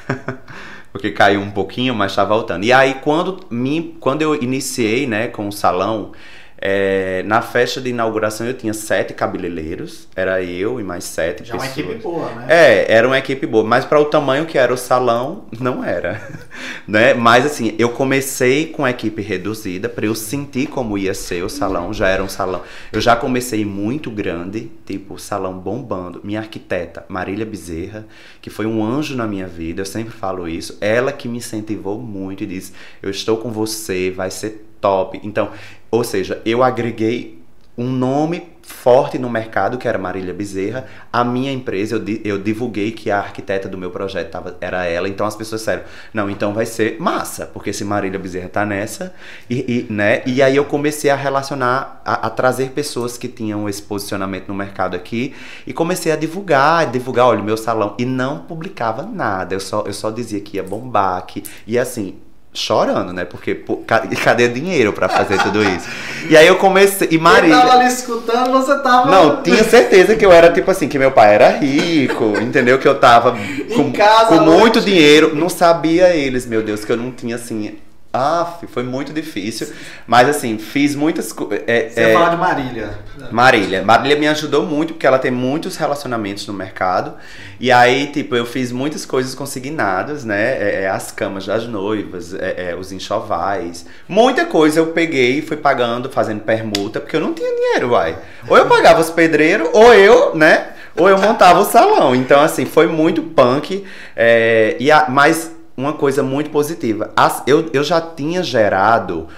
[0.92, 2.64] Porque caiu um pouquinho, mas tá voltando.
[2.64, 6.12] E aí, quando, me, quando eu iniciei né, com o salão.
[6.60, 11.56] É, na festa de inauguração eu tinha sete cabeleireiros, era eu e mais sete Já
[11.56, 11.76] pessoas.
[11.76, 12.46] uma equipe boa, né?
[12.48, 16.20] É, era uma equipe boa, mas para o tamanho que era o salão, não era.
[16.86, 17.14] né?
[17.14, 21.48] Mas assim, eu comecei com a equipe reduzida para eu sentir como ia ser o
[21.48, 22.62] salão, já era um salão.
[22.92, 26.20] Eu já comecei muito grande, tipo, salão bombando.
[26.24, 28.04] Minha arquiteta, Marília Bezerra,
[28.42, 32.00] que foi um anjo na minha vida, eu sempre falo isso, ela que me incentivou
[32.00, 35.20] muito e disse: "Eu estou com você, vai ser top".
[35.22, 35.50] Então,
[35.90, 37.38] ou seja, eu agreguei
[37.76, 40.86] um nome forte no mercado, que era Marília Bezerra.
[41.12, 45.08] A minha empresa, eu, eu divulguei que a arquiteta do meu projeto tava, era ela.
[45.08, 49.14] Então as pessoas disseram, não, então vai ser massa, porque se Marília Bezerra tá nessa.
[49.48, 50.22] E, e, né?
[50.26, 54.54] e aí eu comecei a relacionar, a, a, trazer pessoas que tinham esse posicionamento no
[54.54, 55.34] mercado aqui.
[55.66, 57.94] E comecei a divulgar, divulgar, olha, meu salão.
[57.98, 59.54] E não publicava nada.
[59.54, 61.42] Eu só, eu só dizia que ia bombar, que...
[61.66, 62.16] E assim,
[62.58, 63.24] chorando, né?
[63.24, 65.88] Porque pô, cadê dinheiro para fazer tudo isso?
[66.28, 67.08] E aí eu comecei.
[67.10, 67.54] E Maria.
[67.54, 69.10] Eu tava ali escutando, você tava.
[69.10, 72.78] Não, tinha certeza que eu era tipo assim, que meu pai era rico, entendeu?
[72.78, 73.36] Que eu tava
[73.74, 75.34] com, casa, com muito dinheiro.
[75.34, 77.78] Não sabia eles, meu Deus, que eu não tinha assim
[78.10, 79.68] Ah, foi muito difícil.
[80.06, 81.62] Mas assim, fiz muitas coisas.
[81.66, 82.12] É, Você é...
[82.14, 82.98] falar de Marília.
[83.30, 83.82] Marília.
[83.82, 87.14] Marília me ajudou muito, porque ela tem muitos relacionamentos no mercado.
[87.60, 90.52] E aí, tipo, eu fiz muitas coisas consignadas, né?
[90.52, 93.84] É, é as camas das noivas, é, é, os enxovais.
[94.08, 98.18] Muita coisa eu peguei e fui pagando, fazendo permuta, porque eu não tinha dinheiro, vai.
[98.48, 100.68] Ou eu pagava os pedreiros, ou eu, né?
[100.96, 102.14] Ou eu montava o salão.
[102.14, 103.84] Então, assim, foi muito punk.
[104.16, 107.12] É, e a, mas uma coisa muito positiva.
[107.14, 109.28] As, eu, eu já tinha gerado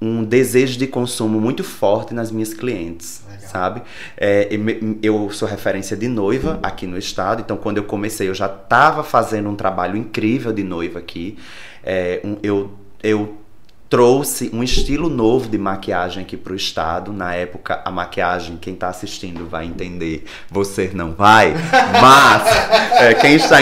[0.00, 3.50] um desejo de consumo muito forte nas minhas clientes, Legal.
[3.50, 3.82] sabe?
[4.16, 4.48] É,
[5.02, 9.02] eu sou referência de noiva aqui no estado, então quando eu comecei eu já estava
[9.02, 11.36] fazendo um trabalho incrível de noiva aqui.
[11.82, 12.70] É, um, eu,
[13.02, 13.36] eu
[13.88, 17.12] trouxe um estilo novo de maquiagem aqui para o estado.
[17.12, 21.54] Na época, a maquiagem, quem está assistindo vai entender, você não vai,
[22.00, 23.58] mas é, quem está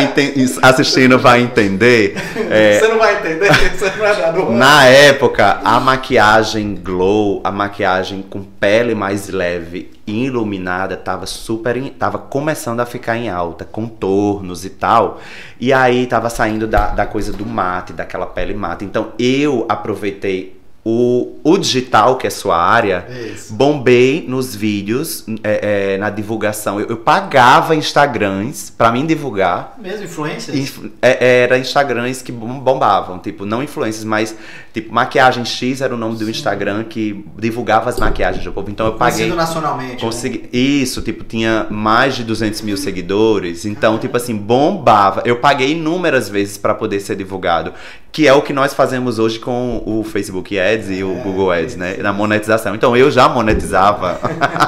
[0.62, 2.16] assistindo vai entender.
[2.50, 7.52] É, você não vai entender, você não vai dar Na época, a maquiagem glow, a
[7.52, 14.64] maquiagem com pele mais leve iluminada tava super tava começando a ficar em alta contornos
[14.64, 15.20] e tal
[15.58, 20.15] e aí tava saindo da, da coisa do mate daquela pele mate então eu aproveitei
[20.20, 20.52] they
[20.88, 23.52] o, o digital, que é sua área, Isso.
[23.52, 26.78] bombei nos vídeos, é, é, na divulgação.
[26.78, 29.74] Eu, eu, pagava Instagrams para mim divulgar.
[29.78, 30.74] Mesmo influências?
[31.02, 34.36] É, era Instagrams que bombavam, tipo, não influências, mas
[34.72, 36.24] tipo, maquiagem X era o nome Sim.
[36.24, 38.70] do Instagram que divulgava as maquiagens do povo.
[38.70, 39.16] Então eu paguei.
[39.16, 40.04] Conhecido nacionalmente.
[40.04, 40.48] Consegui, né?
[40.52, 43.64] Isso, tipo, tinha mais de 200 mil seguidores.
[43.64, 43.98] Então, ah.
[43.98, 45.22] tipo assim, bombava.
[45.24, 47.72] Eu paguei inúmeras vezes para poder ser divulgado
[48.16, 51.50] que é o que nós fazemos hoje com o Facebook Ads e o é, Google
[51.50, 51.96] Ads, né?
[51.98, 52.74] Na monetização.
[52.74, 54.18] Então eu já monetizava,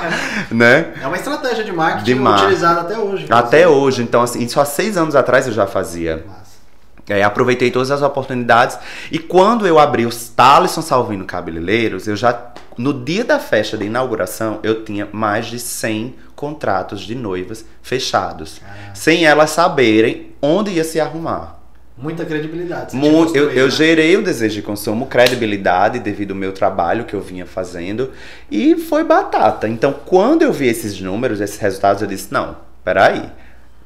[0.50, 0.92] né?
[1.02, 2.40] É uma estratégia de marketing de mar...
[2.40, 3.26] utilizada até hoje.
[3.28, 4.02] Até hoje.
[4.02, 6.24] Então, assim, isso há seis anos atrás eu já fazia.
[7.08, 8.78] É, aproveitei todas as oportunidades.
[9.10, 12.52] E quando eu abri os Thaleson Salvino Cabeleireiros, eu já.
[12.76, 18.60] No dia da festa de inauguração, eu tinha mais de 100 contratos de noivas fechados.
[18.64, 18.94] Ah.
[18.94, 21.57] Sem elas saberem onde ia se arrumar.
[22.00, 22.94] Muita credibilidade.
[22.94, 23.70] Muito, eu, eu né?
[23.70, 28.12] gerei o desejo de consumo, credibilidade devido ao meu trabalho que eu vinha fazendo
[28.48, 29.68] e foi batata.
[29.68, 33.30] Então, quando eu vi esses números, esses resultados, eu disse: não, peraí.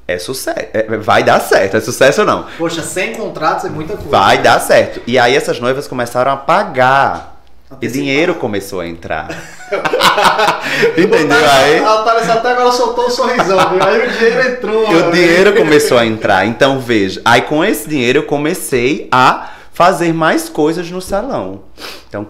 [0.06, 0.58] É sucesso.
[0.74, 1.76] É, vai dar certo.
[1.76, 2.44] É sucesso ou não?
[2.58, 4.10] Poxa, 100 contratos é muita coisa.
[4.10, 4.42] Vai né?
[4.42, 5.00] dar certo.
[5.06, 7.31] E aí essas noivas começaram a pagar
[7.80, 9.28] e dinheiro começou a entrar.
[10.96, 11.78] Entendeu aí?
[11.78, 13.82] A Thales até agora soltou um sorrisão, viu?
[13.82, 14.92] aí o dinheiro entrou.
[14.92, 16.46] E o dinheiro começou a entrar.
[16.46, 21.62] Então veja, aí com esse dinheiro eu comecei a fazer mais coisas no salão.
[22.08, 22.26] Então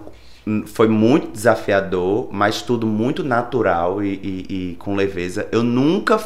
[0.66, 5.46] foi muito desafiador, mas tudo muito natural e, e, e com leveza.
[5.52, 6.20] Eu nunca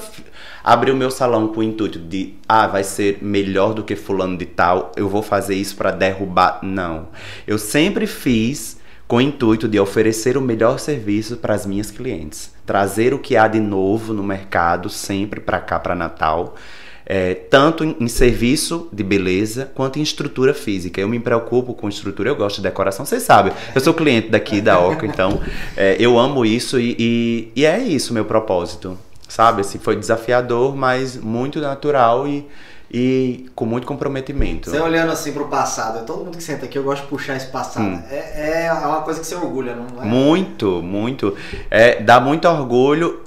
[0.64, 4.36] abri o meu salão com o intuito de, ah, vai ser melhor do que fulano
[4.36, 6.60] de tal, eu vou fazer isso para derrubar.
[6.62, 7.08] Não.
[7.46, 12.50] Eu sempre fiz com o intuito de oferecer o melhor serviço para as minhas clientes,
[12.64, 16.56] trazer o que há de novo no mercado sempre para cá, para Natal.
[17.08, 21.00] É, tanto em, em, serviço de beleza quanto em estrutura física.
[21.00, 23.52] Eu me preocupo com estrutura, eu gosto de decoração, vocês sabem.
[23.72, 25.40] Eu sou cliente daqui da Oca, então
[25.76, 29.60] é, eu amo isso e, e, e, é isso meu propósito, sabe?
[29.60, 32.44] Assim, foi desafiador, mas muito natural e
[32.90, 34.70] e com muito comprometimento.
[34.70, 37.48] Você olhando assim pro passado, todo mundo que senta aqui, eu gosto de puxar esse
[37.48, 37.84] passado.
[37.84, 38.02] Hum.
[38.10, 40.06] É, é uma coisa que você orgulha, não é?
[40.06, 41.36] Muito, muito.
[41.70, 43.22] É, dá muito orgulho,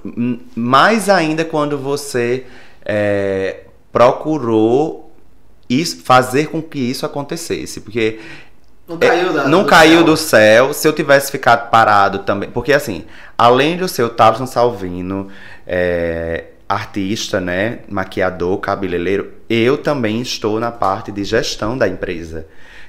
[0.56, 2.46] mais ainda quando você
[2.86, 5.12] é, procurou
[5.70, 7.82] isso, fazer com que isso acontecesse.
[7.82, 8.20] Porque
[8.88, 10.04] não caiu, da, não do, caiu céu.
[10.04, 10.74] do céu.
[10.74, 12.50] Se eu tivesse ficado parado também.
[12.50, 13.06] Porque assim,
[13.38, 15.28] além do seu Thaleson Salvino,
[15.68, 22.46] é, artista, né, maquiador, cabeleireiro, eu também estou na parte de gestão da empresa,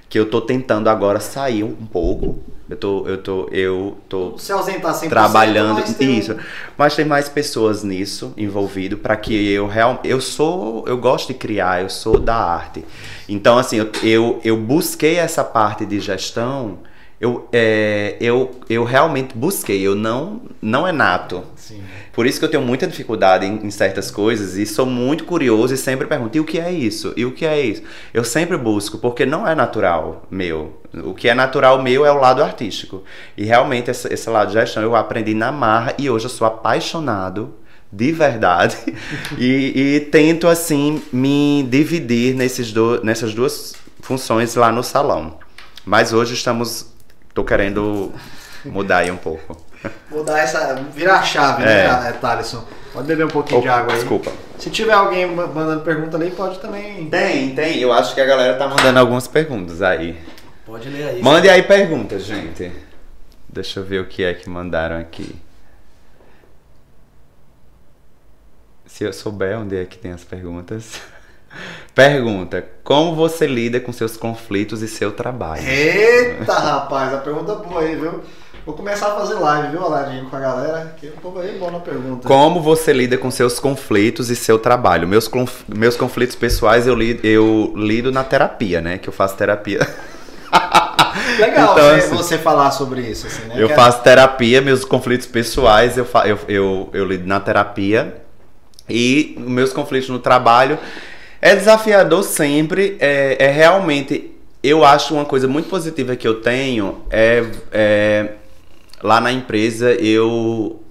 [0.07, 2.39] que eu estou tentando agora sair um pouco.
[2.69, 6.37] Eu tô, eu tô, eu tô Se ausentar 100%, trabalhando mas isso,
[6.79, 11.35] mas tem mais pessoas nisso envolvido para que eu real, eu sou, eu gosto de
[11.35, 12.85] criar, eu sou da arte.
[13.29, 16.79] Então assim, eu, eu, eu busquei essa parte de gestão
[17.21, 21.45] eu, é, eu, eu realmente busquei, eu não, não é nato.
[21.55, 21.83] Sim.
[22.13, 25.75] Por isso que eu tenho muita dificuldade em, em, certas coisas e sou muito curioso
[25.75, 27.13] e sempre pergunto: e o que é isso?
[27.17, 27.83] E o que é isso?
[28.13, 30.81] Eu sempre busco, porque não é natural meu.
[31.05, 33.05] O que é natural meu é o lado artístico.
[33.37, 36.47] E realmente esse, esse lado de gestão eu aprendi na marra e hoje eu sou
[36.47, 37.55] apaixonado
[37.93, 38.77] de verdade
[39.37, 45.39] e, e, tento assim me dividir nesses do, nessas duas funções lá no salão.
[45.85, 46.91] Mas hoje estamos
[47.35, 48.13] tô querendo
[48.65, 49.57] mudar aí um pouco.
[50.11, 50.75] Mudar essa.
[50.95, 51.89] virar a chave, né, é.
[51.89, 52.65] né, Thaleson?
[52.93, 53.99] Pode beber um pouquinho oh, de água aí.
[53.99, 54.33] Desculpa.
[54.59, 57.09] Se tiver alguém mandando pergunta ali, pode também.
[57.09, 57.79] Tem, tem.
[57.79, 60.21] Eu acho que a galera tá mandando algumas perguntas aí.
[60.67, 61.23] Pode ler aí.
[61.23, 62.71] Mande aí perguntas, gente.
[63.49, 65.35] Deixa eu ver o que é que mandaram aqui.
[68.87, 71.01] Se eu souber onde é que tem as perguntas.
[71.95, 75.63] Pergunta: Como você lida com seus conflitos e seu trabalho?
[75.63, 78.23] Eita, rapaz, a pergunta boa aí, viu?
[78.71, 80.95] Vou começar a fazer live, viu, Aladinho, com a galera.
[80.97, 82.29] Que o povo aí é bom na pergunta.
[82.29, 85.09] Como você lida com seus conflitos e seu trabalho?
[85.09, 85.65] Meus, conf...
[85.67, 88.97] meus conflitos pessoais eu lido, eu lido na terapia, né?
[88.97, 89.81] Que eu faço terapia.
[91.37, 93.57] Legal então, assim, você falar sobre isso, assim, né?
[93.59, 93.81] Eu Quero...
[93.81, 96.29] faço terapia, meus conflitos pessoais eu, fa...
[96.29, 98.23] eu, eu, eu lido na terapia.
[98.89, 100.79] E meus conflitos no trabalho
[101.43, 102.97] é desafiador sempre.
[103.01, 104.31] É, é realmente.
[104.63, 108.29] Eu acho uma coisa muito positiva que eu tenho é, é
[109.03, 110.83] lá na empresa eu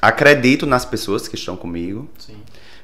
[0.00, 2.08] acredito nas pessoas que estão comigo.
[2.18, 2.36] Sim.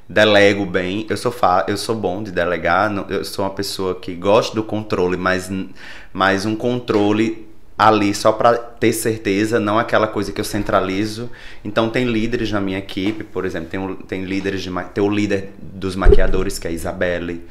[0.08, 1.06] Delego bem.
[1.08, 2.92] Eu sou fa eu sou bom de delegar.
[3.08, 5.50] Eu sou uma pessoa que gosta do controle, mas,
[6.12, 7.48] mas um controle
[7.80, 11.30] ali só para ter certeza, não aquela coisa que eu centralizo.
[11.64, 15.50] Então tem líderes na minha equipe, por exemplo, tem, tem líderes de tem o líder
[15.58, 17.42] dos maquiadores que é a Isabelle,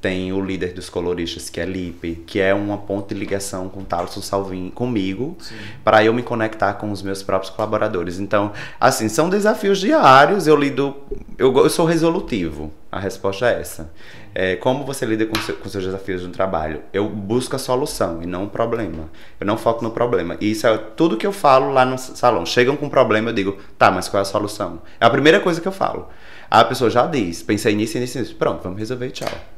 [0.00, 3.80] tem o líder dos coloristas que é Lipe, que é uma ponte de ligação com
[3.80, 5.36] o Tarso Salvin comigo,
[5.82, 8.18] para eu me conectar com os meus próprios colaboradores.
[8.18, 10.94] Então, assim, são desafios diários, eu lido
[11.38, 12.72] eu, eu sou resolutivo.
[12.90, 13.92] A resposta é essa.
[14.34, 16.82] É, como você lida com, seu, com seus desafios no trabalho?
[16.92, 19.08] Eu busco a solução e não o problema.
[19.38, 20.36] Eu não foco no problema.
[20.40, 22.44] E isso é tudo que eu falo lá no salão.
[22.44, 24.80] Chegam com um problema, eu digo, tá, mas qual é a solução?
[25.00, 26.08] É a primeira coisa que eu falo.
[26.50, 28.34] A pessoa já diz, pensei nisso e nisso, nisso.
[28.34, 29.57] Pronto, vamos resolver, tchau.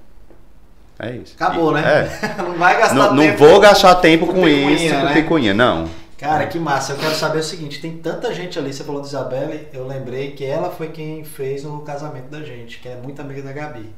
[1.00, 1.34] É isso.
[1.34, 1.82] Acabou, e, né?
[2.22, 2.34] É.
[2.42, 3.40] não vai gastar não, tempo.
[3.40, 5.14] Não vou gastar tempo com, com isso, com né?
[5.14, 5.88] picuinha, não.
[6.18, 6.92] Cara, que massa.
[6.92, 8.72] Eu quero saber o seguinte: tem tanta gente ali.
[8.72, 12.78] Você falou de Isabelle, eu lembrei que ela foi quem fez o casamento da gente,
[12.78, 13.92] que é muito amiga da Gabi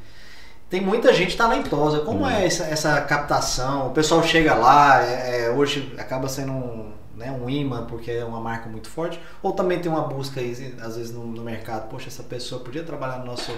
[0.72, 2.00] tem muita gente talentosa.
[2.00, 2.30] Como hum.
[2.30, 3.88] é essa, essa, captação?
[3.88, 8.24] O pessoal chega lá, é, é, hoje acaba sendo um, né, um imã, porque é
[8.24, 11.90] uma marca muito forte, ou também tem uma busca aí, às vezes no, no mercado,
[11.90, 13.52] poxa, essa pessoa podia trabalhar no nosso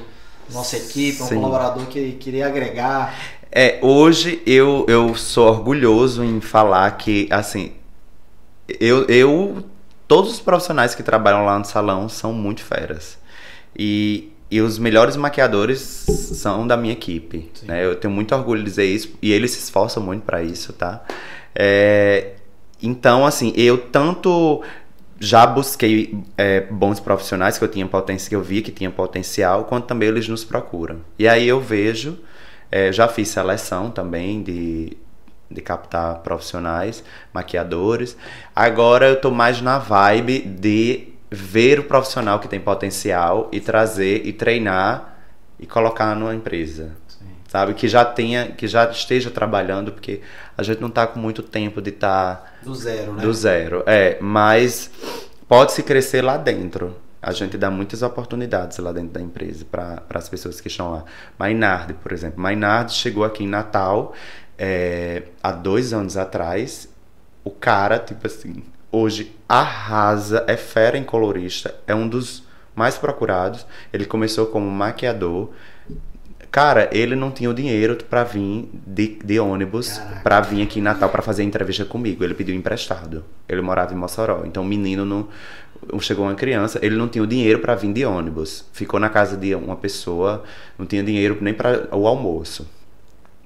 [0.50, 1.36] nossa equipe, um Sim.
[1.36, 3.14] colaborador que queria agregar.
[3.50, 7.72] É, hoje eu, eu sou orgulhoso em falar que, assim,
[8.80, 9.64] eu, eu
[10.08, 13.18] todos os profissionais que trabalham lá no salão são muito feras.
[13.76, 17.50] E e os melhores maquiadores são da minha equipe.
[17.64, 17.84] Né?
[17.84, 19.12] Eu tenho muito orgulho de dizer isso.
[19.20, 21.02] E eles se esforçam muito para isso, tá?
[21.52, 22.34] É,
[22.80, 24.62] então, assim, eu tanto
[25.18, 29.64] já busquei é, bons profissionais que eu tinha potência, que eu vi que tinha potencial,
[29.64, 31.00] quanto também eles nos procuram.
[31.18, 32.18] E aí eu vejo,
[32.70, 34.96] é, já fiz seleção também de,
[35.50, 38.16] de captar profissionais, maquiadores.
[38.54, 44.26] Agora eu tô mais na vibe de ver o profissional que tem potencial e trazer
[44.26, 45.16] e treinar
[45.58, 46.92] e colocar numa empresa.
[47.54, 47.72] Sabe?
[47.74, 50.20] Que já tenha, que já esteja trabalhando, porque
[50.58, 52.34] a gente não está com muito tempo de estar.
[52.34, 53.22] Tá do zero, né?
[53.22, 53.84] Do zero.
[53.86, 54.90] É, mas
[55.46, 56.96] pode-se crescer lá dentro.
[57.22, 61.04] A gente dá muitas oportunidades lá dentro da empresa para as pessoas que estão lá.
[61.38, 62.40] Maynard, por exemplo.
[62.42, 64.14] Maynard chegou aqui em Natal
[64.58, 66.88] é, há dois anos atrás.
[67.44, 72.42] O cara, tipo assim, hoje arrasa, é fera em colorista, é um dos
[72.74, 73.64] mais procurados.
[73.92, 75.50] Ele começou como maquiador.
[76.54, 80.82] Cara, ele não tinha o dinheiro para vir de, de ônibus para vir aqui em
[80.82, 82.22] Natal para fazer entrevista comigo.
[82.22, 83.24] Ele pediu emprestado.
[83.48, 84.44] Ele morava em Mossoró.
[84.44, 85.26] Então o menino não
[85.98, 88.66] chegou uma criança, ele não tinha o dinheiro para vir de ônibus.
[88.72, 90.44] Ficou na casa de uma pessoa,
[90.78, 92.64] não tinha dinheiro nem para o almoço.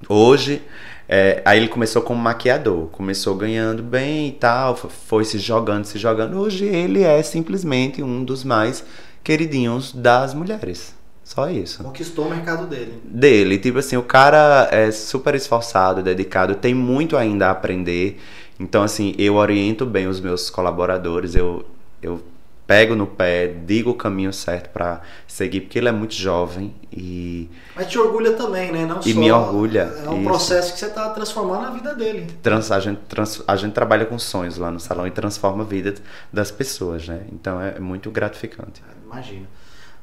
[0.06, 0.60] Hoje
[1.08, 5.98] é, aí ele começou como maquiador, começou ganhando bem e tal, foi se jogando, se
[5.98, 6.38] jogando.
[6.38, 8.84] Hoje ele é simplesmente um dos mais
[9.24, 10.97] queridinhos das mulheres.
[11.28, 11.84] Só isso.
[11.84, 13.02] Conquistou o mercado dele.
[13.04, 13.58] Dele.
[13.58, 18.18] Tipo assim, o cara é super esforçado, dedicado, tem muito ainda a aprender.
[18.58, 21.66] Então, assim, eu oriento bem os meus colaboradores, eu,
[22.00, 22.24] eu
[22.66, 27.50] pego no pé, digo o caminho certo para seguir, porque ele é muito jovem e.
[27.76, 28.86] Mas te orgulha também, né?
[28.86, 29.82] Não e só, me orgulha.
[30.02, 30.24] É um isso.
[30.24, 32.26] processo que você está transformando a vida dele.
[32.42, 35.66] Trans, a, gente, trans, a gente trabalha com sonhos lá no salão e transforma a
[35.66, 35.94] vida
[36.32, 37.20] das pessoas, né?
[37.30, 38.82] Então é muito gratificante.
[39.04, 39.46] Imagina.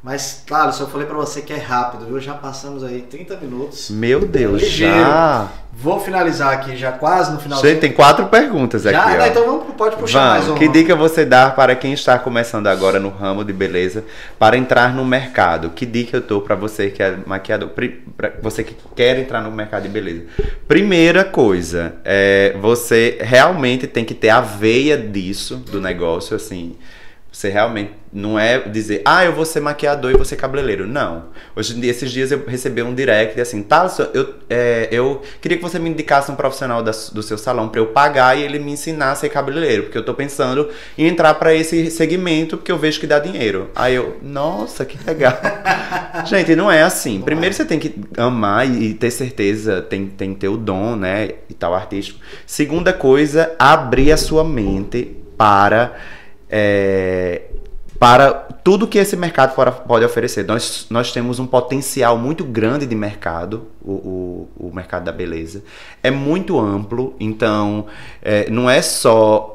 [0.06, 2.20] Mas, claro, eu falei para você que é rápido, viu?
[2.20, 3.90] Já passamos aí 30 minutos.
[3.90, 5.48] Meu Deus, já!
[5.74, 7.60] Vou finalizar aqui, já quase no final.
[7.60, 9.18] Gente, tem quatro perguntas já, aqui.
[9.18, 10.34] Já, então vamos, pode puxar vamos.
[10.34, 10.60] mais uma.
[10.60, 14.06] Que dica você dá para quem está começando agora no ramo de beleza
[14.38, 15.72] para entrar no mercado?
[15.72, 17.70] Que dica eu dou para você que é maquiador,
[18.16, 20.26] para você que quer entrar no mercado de beleza?
[20.68, 26.76] Primeira coisa, é, você realmente tem que ter a veia disso, do negócio, assim
[27.36, 30.88] Você realmente não é dizer, ah, eu vou ser maquiador e ser cabeleireiro.
[30.88, 31.26] Não.
[31.54, 35.78] Hoje esses dias eu recebi um direct assim, tá, eu, é, eu queria que você
[35.78, 39.12] me indicasse um profissional da, do seu salão para eu pagar e ele me ensinar
[39.12, 43.02] a ser cabeleireiro, porque eu tô pensando em entrar para esse segmento porque eu vejo
[43.02, 43.70] que dá dinheiro.
[43.76, 45.38] Aí eu, nossa, que legal.
[46.24, 47.20] Gente, não é assim.
[47.20, 51.32] Primeiro você tem que amar e ter certeza, tem, tem que ter o dom, né,
[51.50, 52.18] e tal artístico.
[52.48, 55.98] Segunda coisa, abrir a sua mente para
[56.58, 57.42] é,
[58.00, 58.32] para
[58.64, 59.54] tudo que esse mercado
[59.86, 60.46] pode oferecer.
[60.46, 65.62] Nós, nós temos um potencial muito grande de mercado, o, o, o mercado da beleza.
[66.02, 67.88] É muito amplo, então
[68.22, 69.52] é, não é só.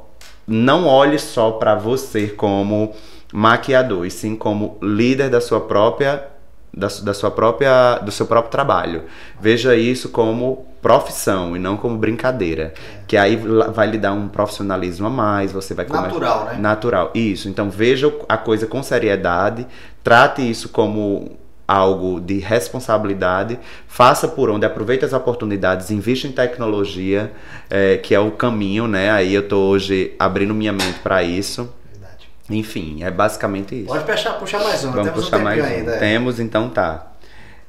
[0.46, 2.92] Não olhe só para você como
[3.32, 6.26] maquiador, e sim como líder da sua própria
[6.74, 9.04] da, da sua própria do seu próprio trabalho.
[9.40, 12.72] Veja isso como profissão e não como brincadeira.
[12.74, 13.00] É.
[13.06, 13.36] Que aí
[13.72, 16.06] vai lhe dar um profissionalismo a mais, você vai começar.
[16.06, 16.56] Natural, né?
[16.58, 17.48] Natural, isso.
[17.48, 19.66] Então veja a coisa com seriedade,
[20.02, 21.38] trate isso como
[21.70, 27.30] algo de responsabilidade, faça por onde, aproveite as oportunidades, invista em tecnologia,
[27.68, 29.12] é, que é o caminho, né?
[29.12, 31.72] Aí eu tô hoje abrindo minha mente para isso.
[31.92, 32.28] Verdade.
[32.50, 33.86] Enfim, é basicamente isso.
[33.86, 35.94] Pode puxar, puxar mais uma, Vamos temos puxar um mais ainda.
[35.94, 35.98] Um.
[36.00, 37.12] Temos, então tá.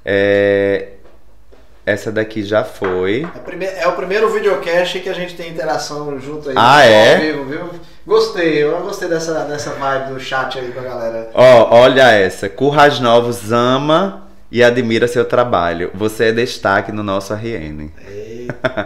[0.04, 0.93] É,
[1.91, 3.27] essa daqui já foi.
[3.60, 6.56] É, é, o primeiro videocast que a gente tem interação junto aí.
[6.58, 7.17] Ah, é?
[7.17, 7.69] Vivo, viu?
[8.06, 11.30] Gostei, eu gostei dessa, dessa vibe do chat aí com a galera.
[11.34, 12.49] Ó, oh, olha essa.
[12.49, 15.91] Currais Novos ama e admira seu trabalho.
[15.93, 17.89] Você é destaque no nosso RN.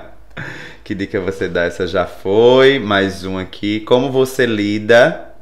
[0.83, 1.63] que dica você dá?
[1.63, 2.77] Essa já foi.
[2.79, 3.79] Mais um aqui.
[3.81, 5.34] Como você lida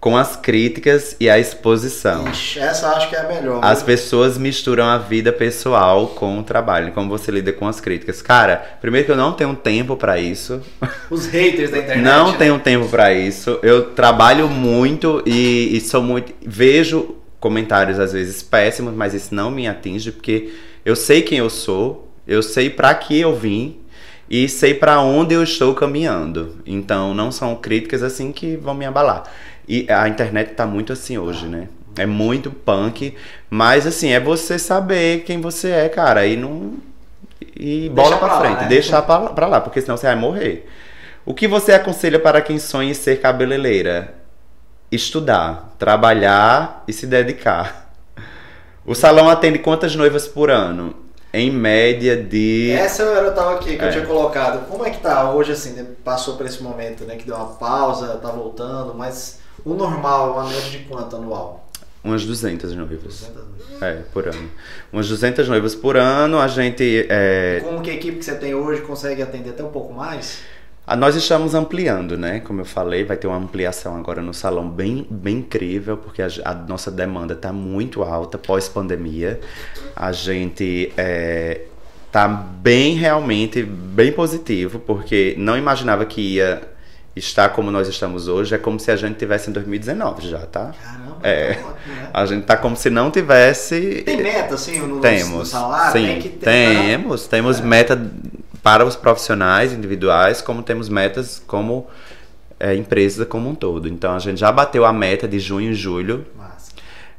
[0.00, 2.28] com as críticas e a exposição.
[2.28, 3.64] Ixi, essa acho que é a melhor.
[3.64, 6.92] As pessoas misturam a vida pessoal com o trabalho.
[6.92, 8.22] Como você lida com as críticas?
[8.22, 10.60] Cara, primeiro que eu não tenho tempo para isso.
[11.10, 12.04] Os haters da internet.
[12.04, 12.38] Não né?
[12.38, 13.58] tenho tempo para isso.
[13.62, 16.32] Eu trabalho muito e, e sou muito.
[16.40, 20.52] Vejo comentários às vezes péssimos, mas isso não me atinge porque
[20.84, 23.80] eu sei quem eu sou, eu sei para que eu vim
[24.28, 26.56] e sei para onde eu estou caminhando.
[26.66, 29.24] Então não são críticas assim que vão me abalar.
[29.68, 31.68] E a internet tá muito assim hoje, né?
[31.98, 33.16] É muito punk,
[33.48, 36.74] mas assim, é você saber quem você é, cara, e não.
[37.56, 38.68] E bola pra, pra frente, lá, né?
[38.68, 40.68] deixar pra, pra lá, porque senão você vai morrer.
[41.24, 44.14] O que você aconselha para quem sonha em ser cabeleireira?
[44.92, 47.92] Estudar, trabalhar e se dedicar.
[48.84, 50.94] O salão atende quantas noivas por ano?
[51.32, 52.70] Em média de.
[52.70, 53.88] Essa eu tava aqui que é.
[53.88, 54.68] eu tinha colocado.
[54.68, 57.16] Como é que tá hoje, assim, passou por esse momento, né?
[57.16, 61.68] Que deu uma pausa, tá voltando, mas o normal, uma média de quanto anual?
[62.02, 63.02] Umas 200 noivas.
[63.02, 63.82] 200 noivas.
[63.82, 64.48] É, por ano.
[64.92, 67.04] Umas 200 noivas por ano, a gente...
[67.08, 67.60] É...
[67.64, 70.38] Como que a equipe que você tem hoje consegue atender até um pouco mais?
[70.86, 72.38] Ah, nós estamos ampliando, né?
[72.38, 76.28] Como eu falei, vai ter uma ampliação agora no salão bem, bem incrível, porque a,
[76.44, 79.40] a nossa demanda está muito alta pós-pandemia.
[79.96, 81.62] A gente é,
[82.12, 86.75] tá bem, realmente, bem positivo, porque não imaginava que ia
[87.16, 90.74] estar como nós estamos hoje é como se a gente tivesse em 2019 já, tá?
[90.80, 91.54] Caramba, é.
[91.54, 92.10] Tá ótimo, né?
[92.12, 94.02] A gente tá como se não tivesse.
[94.04, 95.92] Tem meta, assim, no, temos, no salário?
[95.92, 97.22] Sim, tem que ter, temos.
[97.22, 97.28] Né?
[97.30, 97.62] Temos é.
[97.62, 98.10] meta
[98.62, 101.86] para os profissionais individuais, como temos metas como
[102.60, 103.88] é, empresa como um todo.
[103.88, 106.26] Então a gente já bateu a meta de junho e julho.
[106.36, 106.72] Massa.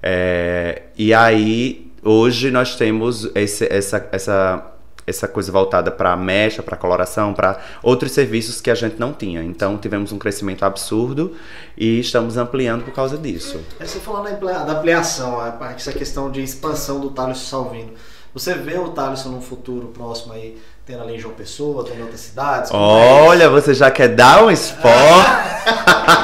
[0.03, 4.76] É, e aí, hoje nós temos esse, essa, essa
[5.07, 9.41] essa coisa voltada para mecha, para coloração, para outros serviços que a gente não tinha.
[9.41, 11.33] Então tivemos um crescimento absurdo
[11.77, 13.61] e estamos ampliando por causa disso.
[13.79, 15.39] É, você falando da ampliação,
[15.73, 17.93] essa questão de expansão do Thales Salvino.
[18.33, 22.01] Você vê o Thales num futuro próximo aí, tendo ali em João Pessoa, tendo em
[22.01, 22.69] outras cidades?
[22.73, 25.25] Olha, é você já quer dar um spoiler?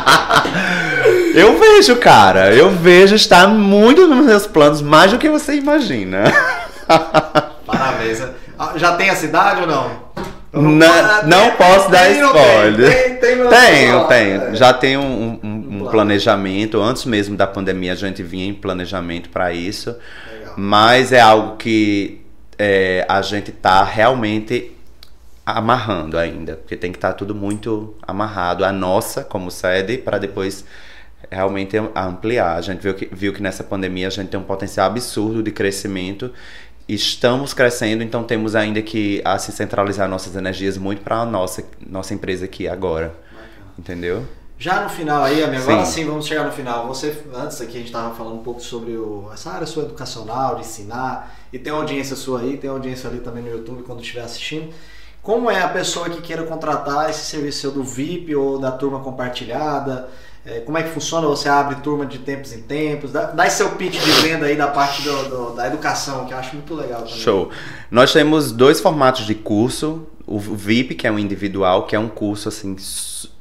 [1.34, 2.54] eu vejo, cara.
[2.54, 6.26] Eu vejo estar muito nos meus planos, mais do que você imagina.
[7.66, 8.22] Parabéns.
[8.72, 10.14] Ah, já tem a cidade ou não?
[10.54, 12.92] Não, não, não posso dar spoiler.
[12.92, 14.56] Tem, tem, tenho, tenho.
[14.56, 16.80] Já tem um, um, um planejamento.
[16.80, 19.96] Antes mesmo da pandemia, a gente vinha em planejamento para isso.
[20.32, 20.54] Legal.
[20.56, 22.22] Mas é algo que
[22.60, 24.72] é, a gente está realmente
[25.44, 26.56] amarrando ainda.
[26.56, 28.64] Porque tem que estar tá tudo muito amarrado.
[28.64, 30.64] A nossa, como sede, para depois
[31.32, 32.58] realmente ampliar.
[32.58, 35.52] A gente viu que, viu que nessa pandemia a gente tem um potencial absurdo de
[35.52, 36.32] crescimento
[36.88, 42.14] estamos crescendo, então temos ainda que assim, centralizar nossas energias muito para a nossa, nossa
[42.14, 43.16] empresa aqui agora.
[43.78, 44.26] Entendeu?
[44.58, 46.88] Já no final aí, amigo, agora sim vamos chegar no final.
[46.88, 50.56] Você, antes aqui a gente estava falando um pouco sobre o, essa área sua educacional,
[50.56, 53.84] de ensinar, e tem uma audiência sua aí, tem uma audiência ali também no YouTube
[53.84, 54.74] quando estiver assistindo.
[55.22, 59.00] Como é a pessoa que queira contratar esse serviço seu do VIP ou da turma
[59.00, 60.10] compartilhada?
[60.46, 61.26] É, como é que funciona?
[61.28, 63.12] Você abre turma de tempos em tempos?
[63.12, 66.38] Dá, dá seu pitch de venda aí da parte do, do, da educação, que eu
[66.38, 67.16] acho muito legal também.
[67.16, 67.50] Show.
[67.90, 70.06] Nós temos dois formatos de curso.
[70.26, 72.76] O VIP, que é o individual, que é um curso assim.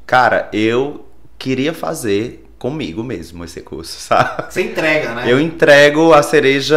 [0.06, 1.04] Cara, eu
[1.38, 4.44] queria fazer comigo mesmo esse curso, sabe?
[4.48, 5.24] Você entrega, né?
[5.26, 6.76] Eu entrego a cereja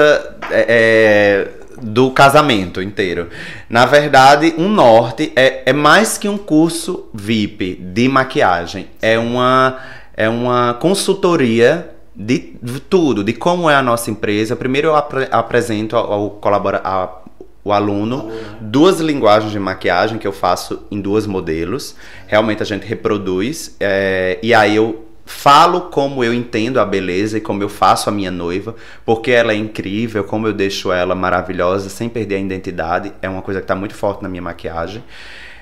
[0.49, 1.49] é,
[1.79, 3.29] do casamento inteiro.
[3.69, 8.87] Na verdade, um norte é, é mais que um curso VIP de maquiagem.
[8.99, 9.77] É uma
[10.15, 12.55] é uma consultoria de,
[12.89, 14.55] tudo, de como é a nossa empresa.
[14.55, 17.25] Primeiro eu apre, apresento ao, ao colaborador
[17.65, 21.95] o aluno, duas linguagens de maquiagem que eu faço em duas modelos.
[22.27, 23.75] Realmente a gente reproduz.
[23.79, 28.11] É, e aí eu falo como eu entendo a beleza e como eu faço a
[28.11, 33.11] minha noiva, porque ela é incrível, como eu deixo ela maravilhosa sem perder a identidade.
[33.19, 35.03] É uma coisa que está muito forte na minha maquiagem.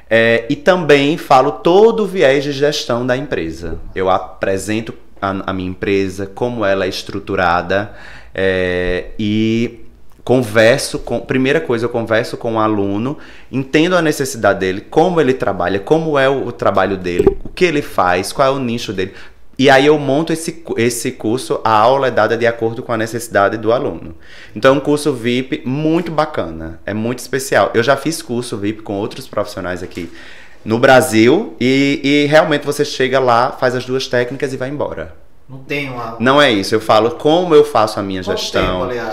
[0.09, 3.79] É, e também falo todo o viés de gestão da empresa.
[3.95, 7.93] Eu apresento a, a minha empresa, como ela é estruturada
[8.33, 9.79] é, e
[10.23, 11.19] converso com.
[11.19, 13.17] Primeira coisa, eu converso com o aluno,
[13.51, 17.65] entendo a necessidade dele, como ele trabalha, como é o, o trabalho dele, o que
[17.65, 19.13] ele faz, qual é o nicho dele.
[19.57, 22.97] E aí eu monto esse, esse curso, a aula é dada de acordo com a
[22.97, 24.15] necessidade do aluno.
[24.55, 27.69] Então é um curso VIP muito bacana, é muito especial.
[27.73, 30.11] Eu já fiz curso VIP com outros profissionais aqui
[30.65, 35.15] no Brasil e, e realmente você chega lá, faz as duas técnicas e vai embora.
[35.47, 36.17] Não tem uma...
[36.19, 38.87] Não é isso, eu falo como eu faço a minha Quanto gestão.
[38.89, 39.03] Tempo,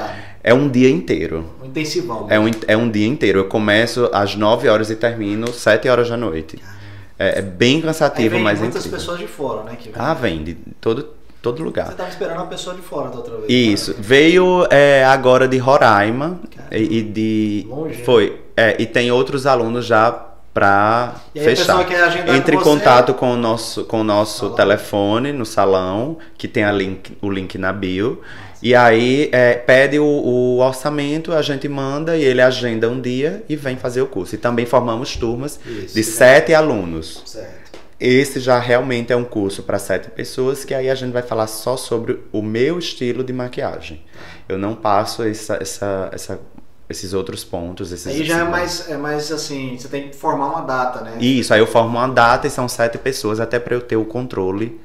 [0.43, 1.45] é um dia inteiro.
[1.63, 2.27] Um intensivão.
[2.31, 3.41] É um, é um dia inteiro.
[3.41, 6.57] Eu começo às 9 horas e termino 7 horas da noite.
[6.57, 6.80] Caramba.
[7.21, 9.77] É, é bem cansativo, mas muitas pessoas de fora, né?
[9.79, 10.01] Que vem.
[10.03, 11.07] Ah, vem de todo,
[11.43, 11.85] todo lugar.
[11.85, 13.51] Você estava esperando uma pessoa de fora da outra vez.
[13.51, 13.93] Isso.
[13.93, 14.03] Cara.
[14.03, 16.41] Veio é, agora de Roraima
[16.73, 17.67] e, e, de.
[17.69, 18.05] Longe, né?
[18.05, 18.31] foi.
[18.31, 18.37] Né?
[18.57, 21.87] É, e tem outros alunos já para fechar.
[22.35, 27.19] Entre em contato com o nosso, com o nosso telefone no salão, que tem link,
[27.21, 28.23] o link na bio.
[28.63, 33.43] E aí é, pede o, o, orçamento, a gente manda e ele agenda um dia
[33.49, 34.35] e vem fazer o curso.
[34.35, 37.23] E também formamos turmas Isso, de sete alunos.
[37.25, 37.79] Certo.
[37.99, 41.47] Esse já realmente é um curso para sete pessoas, que aí a gente vai falar
[41.47, 44.03] só sobre o meu estilo de maquiagem.
[44.49, 46.41] Eu não passo essa, essa, essa
[46.89, 47.93] esses outros pontos.
[47.93, 51.19] Esses, aí já é mais, é mais assim, você tem que formar uma data, né?
[51.21, 54.05] Isso, aí eu formo uma data e são sete pessoas, até para eu ter o
[54.05, 54.81] controle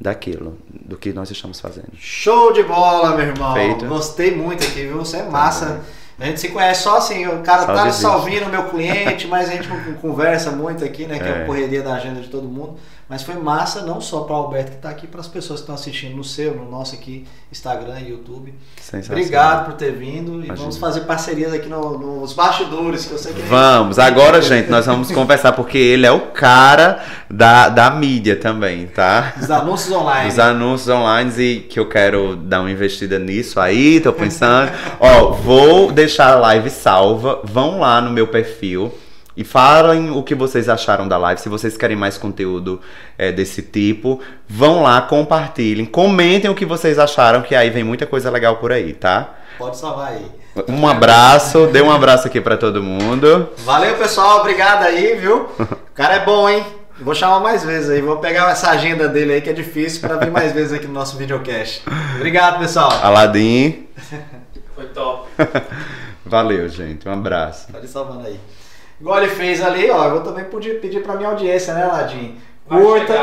[0.00, 1.88] daquilo, do que nós estamos fazendo.
[1.96, 3.54] Show de bola, meu irmão.
[3.54, 3.86] Feito.
[3.86, 4.98] Gostei muito aqui, viu?
[4.98, 5.82] Você é massa.
[6.18, 9.48] A gente se conhece só assim, o cara só tá salvando o meu cliente, mas
[9.48, 9.68] a gente
[10.02, 11.18] conversa muito aqui, né?
[11.18, 12.76] Que é, é a correria da agenda de todo mundo.
[13.08, 15.62] Mas foi massa não só para o Alberto que está aqui, para as pessoas que
[15.62, 18.52] estão assistindo no seu, no nosso aqui, Instagram e YouTube.
[19.06, 20.54] Obrigado por ter vindo Imagina.
[20.54, 24.68] e vamos fazer parcerias aqui no, nos bastidores, que eu sei que Vamos, agora, gente,
[24.68, 29.32] nós vamos conversar, porque ele é o cara da, da mídia também, tá?
[29.40, 30.28] Os anúncios online.
[30.28, 34.70] Os anúncios online e que eu quero dar uma investida nisso aí, tô pensando.
[35.00, 38.92] Ó, vou deixar a live salva, vão lá no meu perfil
[39.38, 41.40] e falem o que vocês acharam da live.
[41.40, 42.80] Se vocês querem mais conteúdo
[43.16, 48.04] é, desse tipo, vão lá, compartilhem, comentem o que vocês acharam, que aí vem muita
[48.04, 49.36] coisa legal por aí, tá?
[49.56, 50.26] Pode salvar aí.
[50.68, 53.48] Um abraço, dê um abraço aqui para todo mundo.
[53.58, 55.48] Valeu, pessoal, obrigado aí, viu?
[55.56, 56.66] O cara é bom, hein?
[57.00, 60.16] Vou chamar mais vezes aí, vou pegar essa agenda dele aí que é difícil para
[60.16, 61.84] vir mais vezes aqui no nosso videocast.
[62.16, 62.90] Obrigado, pessoal.
[63.04, 63.86] Aladim.
[64.74, 65.28] Foi top.
[66.26, 67.08] Valeu, gente.
[67.08, 67.70] Um abraço.
[67.70, 68.57] Pode salvando aí.
[69.00, 72.36] Igual ele fez ali, ó, eu também podia pedir pra minha audiência, né, Ladim?
[72.68, 73.14] Curta.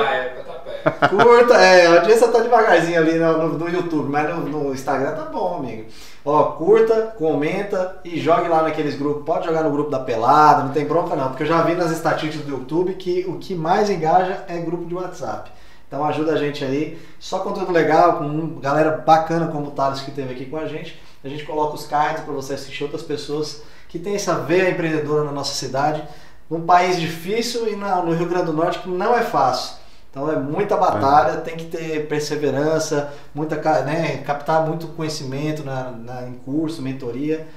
[0.83, 4.73] Tá curta, é, a audiência tá devagarzinho ali no, no, no YouTube, mas no, no,
[4.73, 5.85] Instagram tá bom, amigo.
[6.23, 9.23] Ó, curta, comenta e jogue lá naqueles grupos.
[9.25, 11.91] Pode jogar no grupo da pelada, não tem bronca não, porque eu já vi nas
[11.91, 15.51] estatísticas do YouTube que o que mais engaja é grupo de WhatsApp.
[15.87, 16.99] Então ajuda a gente aí.
[17.19, 20.99] Só conteúdo legal, com galera bacana como o Thales que esteve aqui com a gente.
[21.23, 23.63] A gente coloca os cards para você assistir outras pessoas
[23.95, 26.03] que tem essa veia empreendedora na nossa cidade,
[26.49, 29.77] num país difícil e na, no Rio Grande do Norte que não é fácil.
[30.11, 36.27] Então é muita batalha, tem que ter perseverança, muita, né, captar muito conhecimento na, na,
[36.27, 37.47] em curso, mentoria.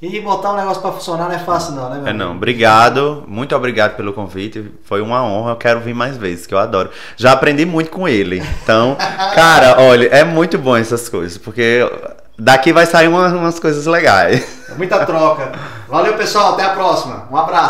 [0.00, 2.32] E botar o um negócio para funcionar não é fácil não, né, meu É não.
[2.32, 4.72] Obrigado, muito obrigado pelo convite.
[4.82, 6.90] Foi uma honra, eu quero vir mais vezes, que eu adoro.
[7.16, 8.42] Já aprendi muito com ele.
[8.62, 8.96] Então,
[9.34, 11.80] cara, olha, é muito bom essas coisas, porque
[12.42, 14.44] daqui vai sair umas, umas coisas legais.
[14.76, 15.52] Muita troca.
[15.88, 16.54] Valeu, pessoal.
[16.54, 17.24] Até a próxima.
[17.30, 17.60] Um abraço.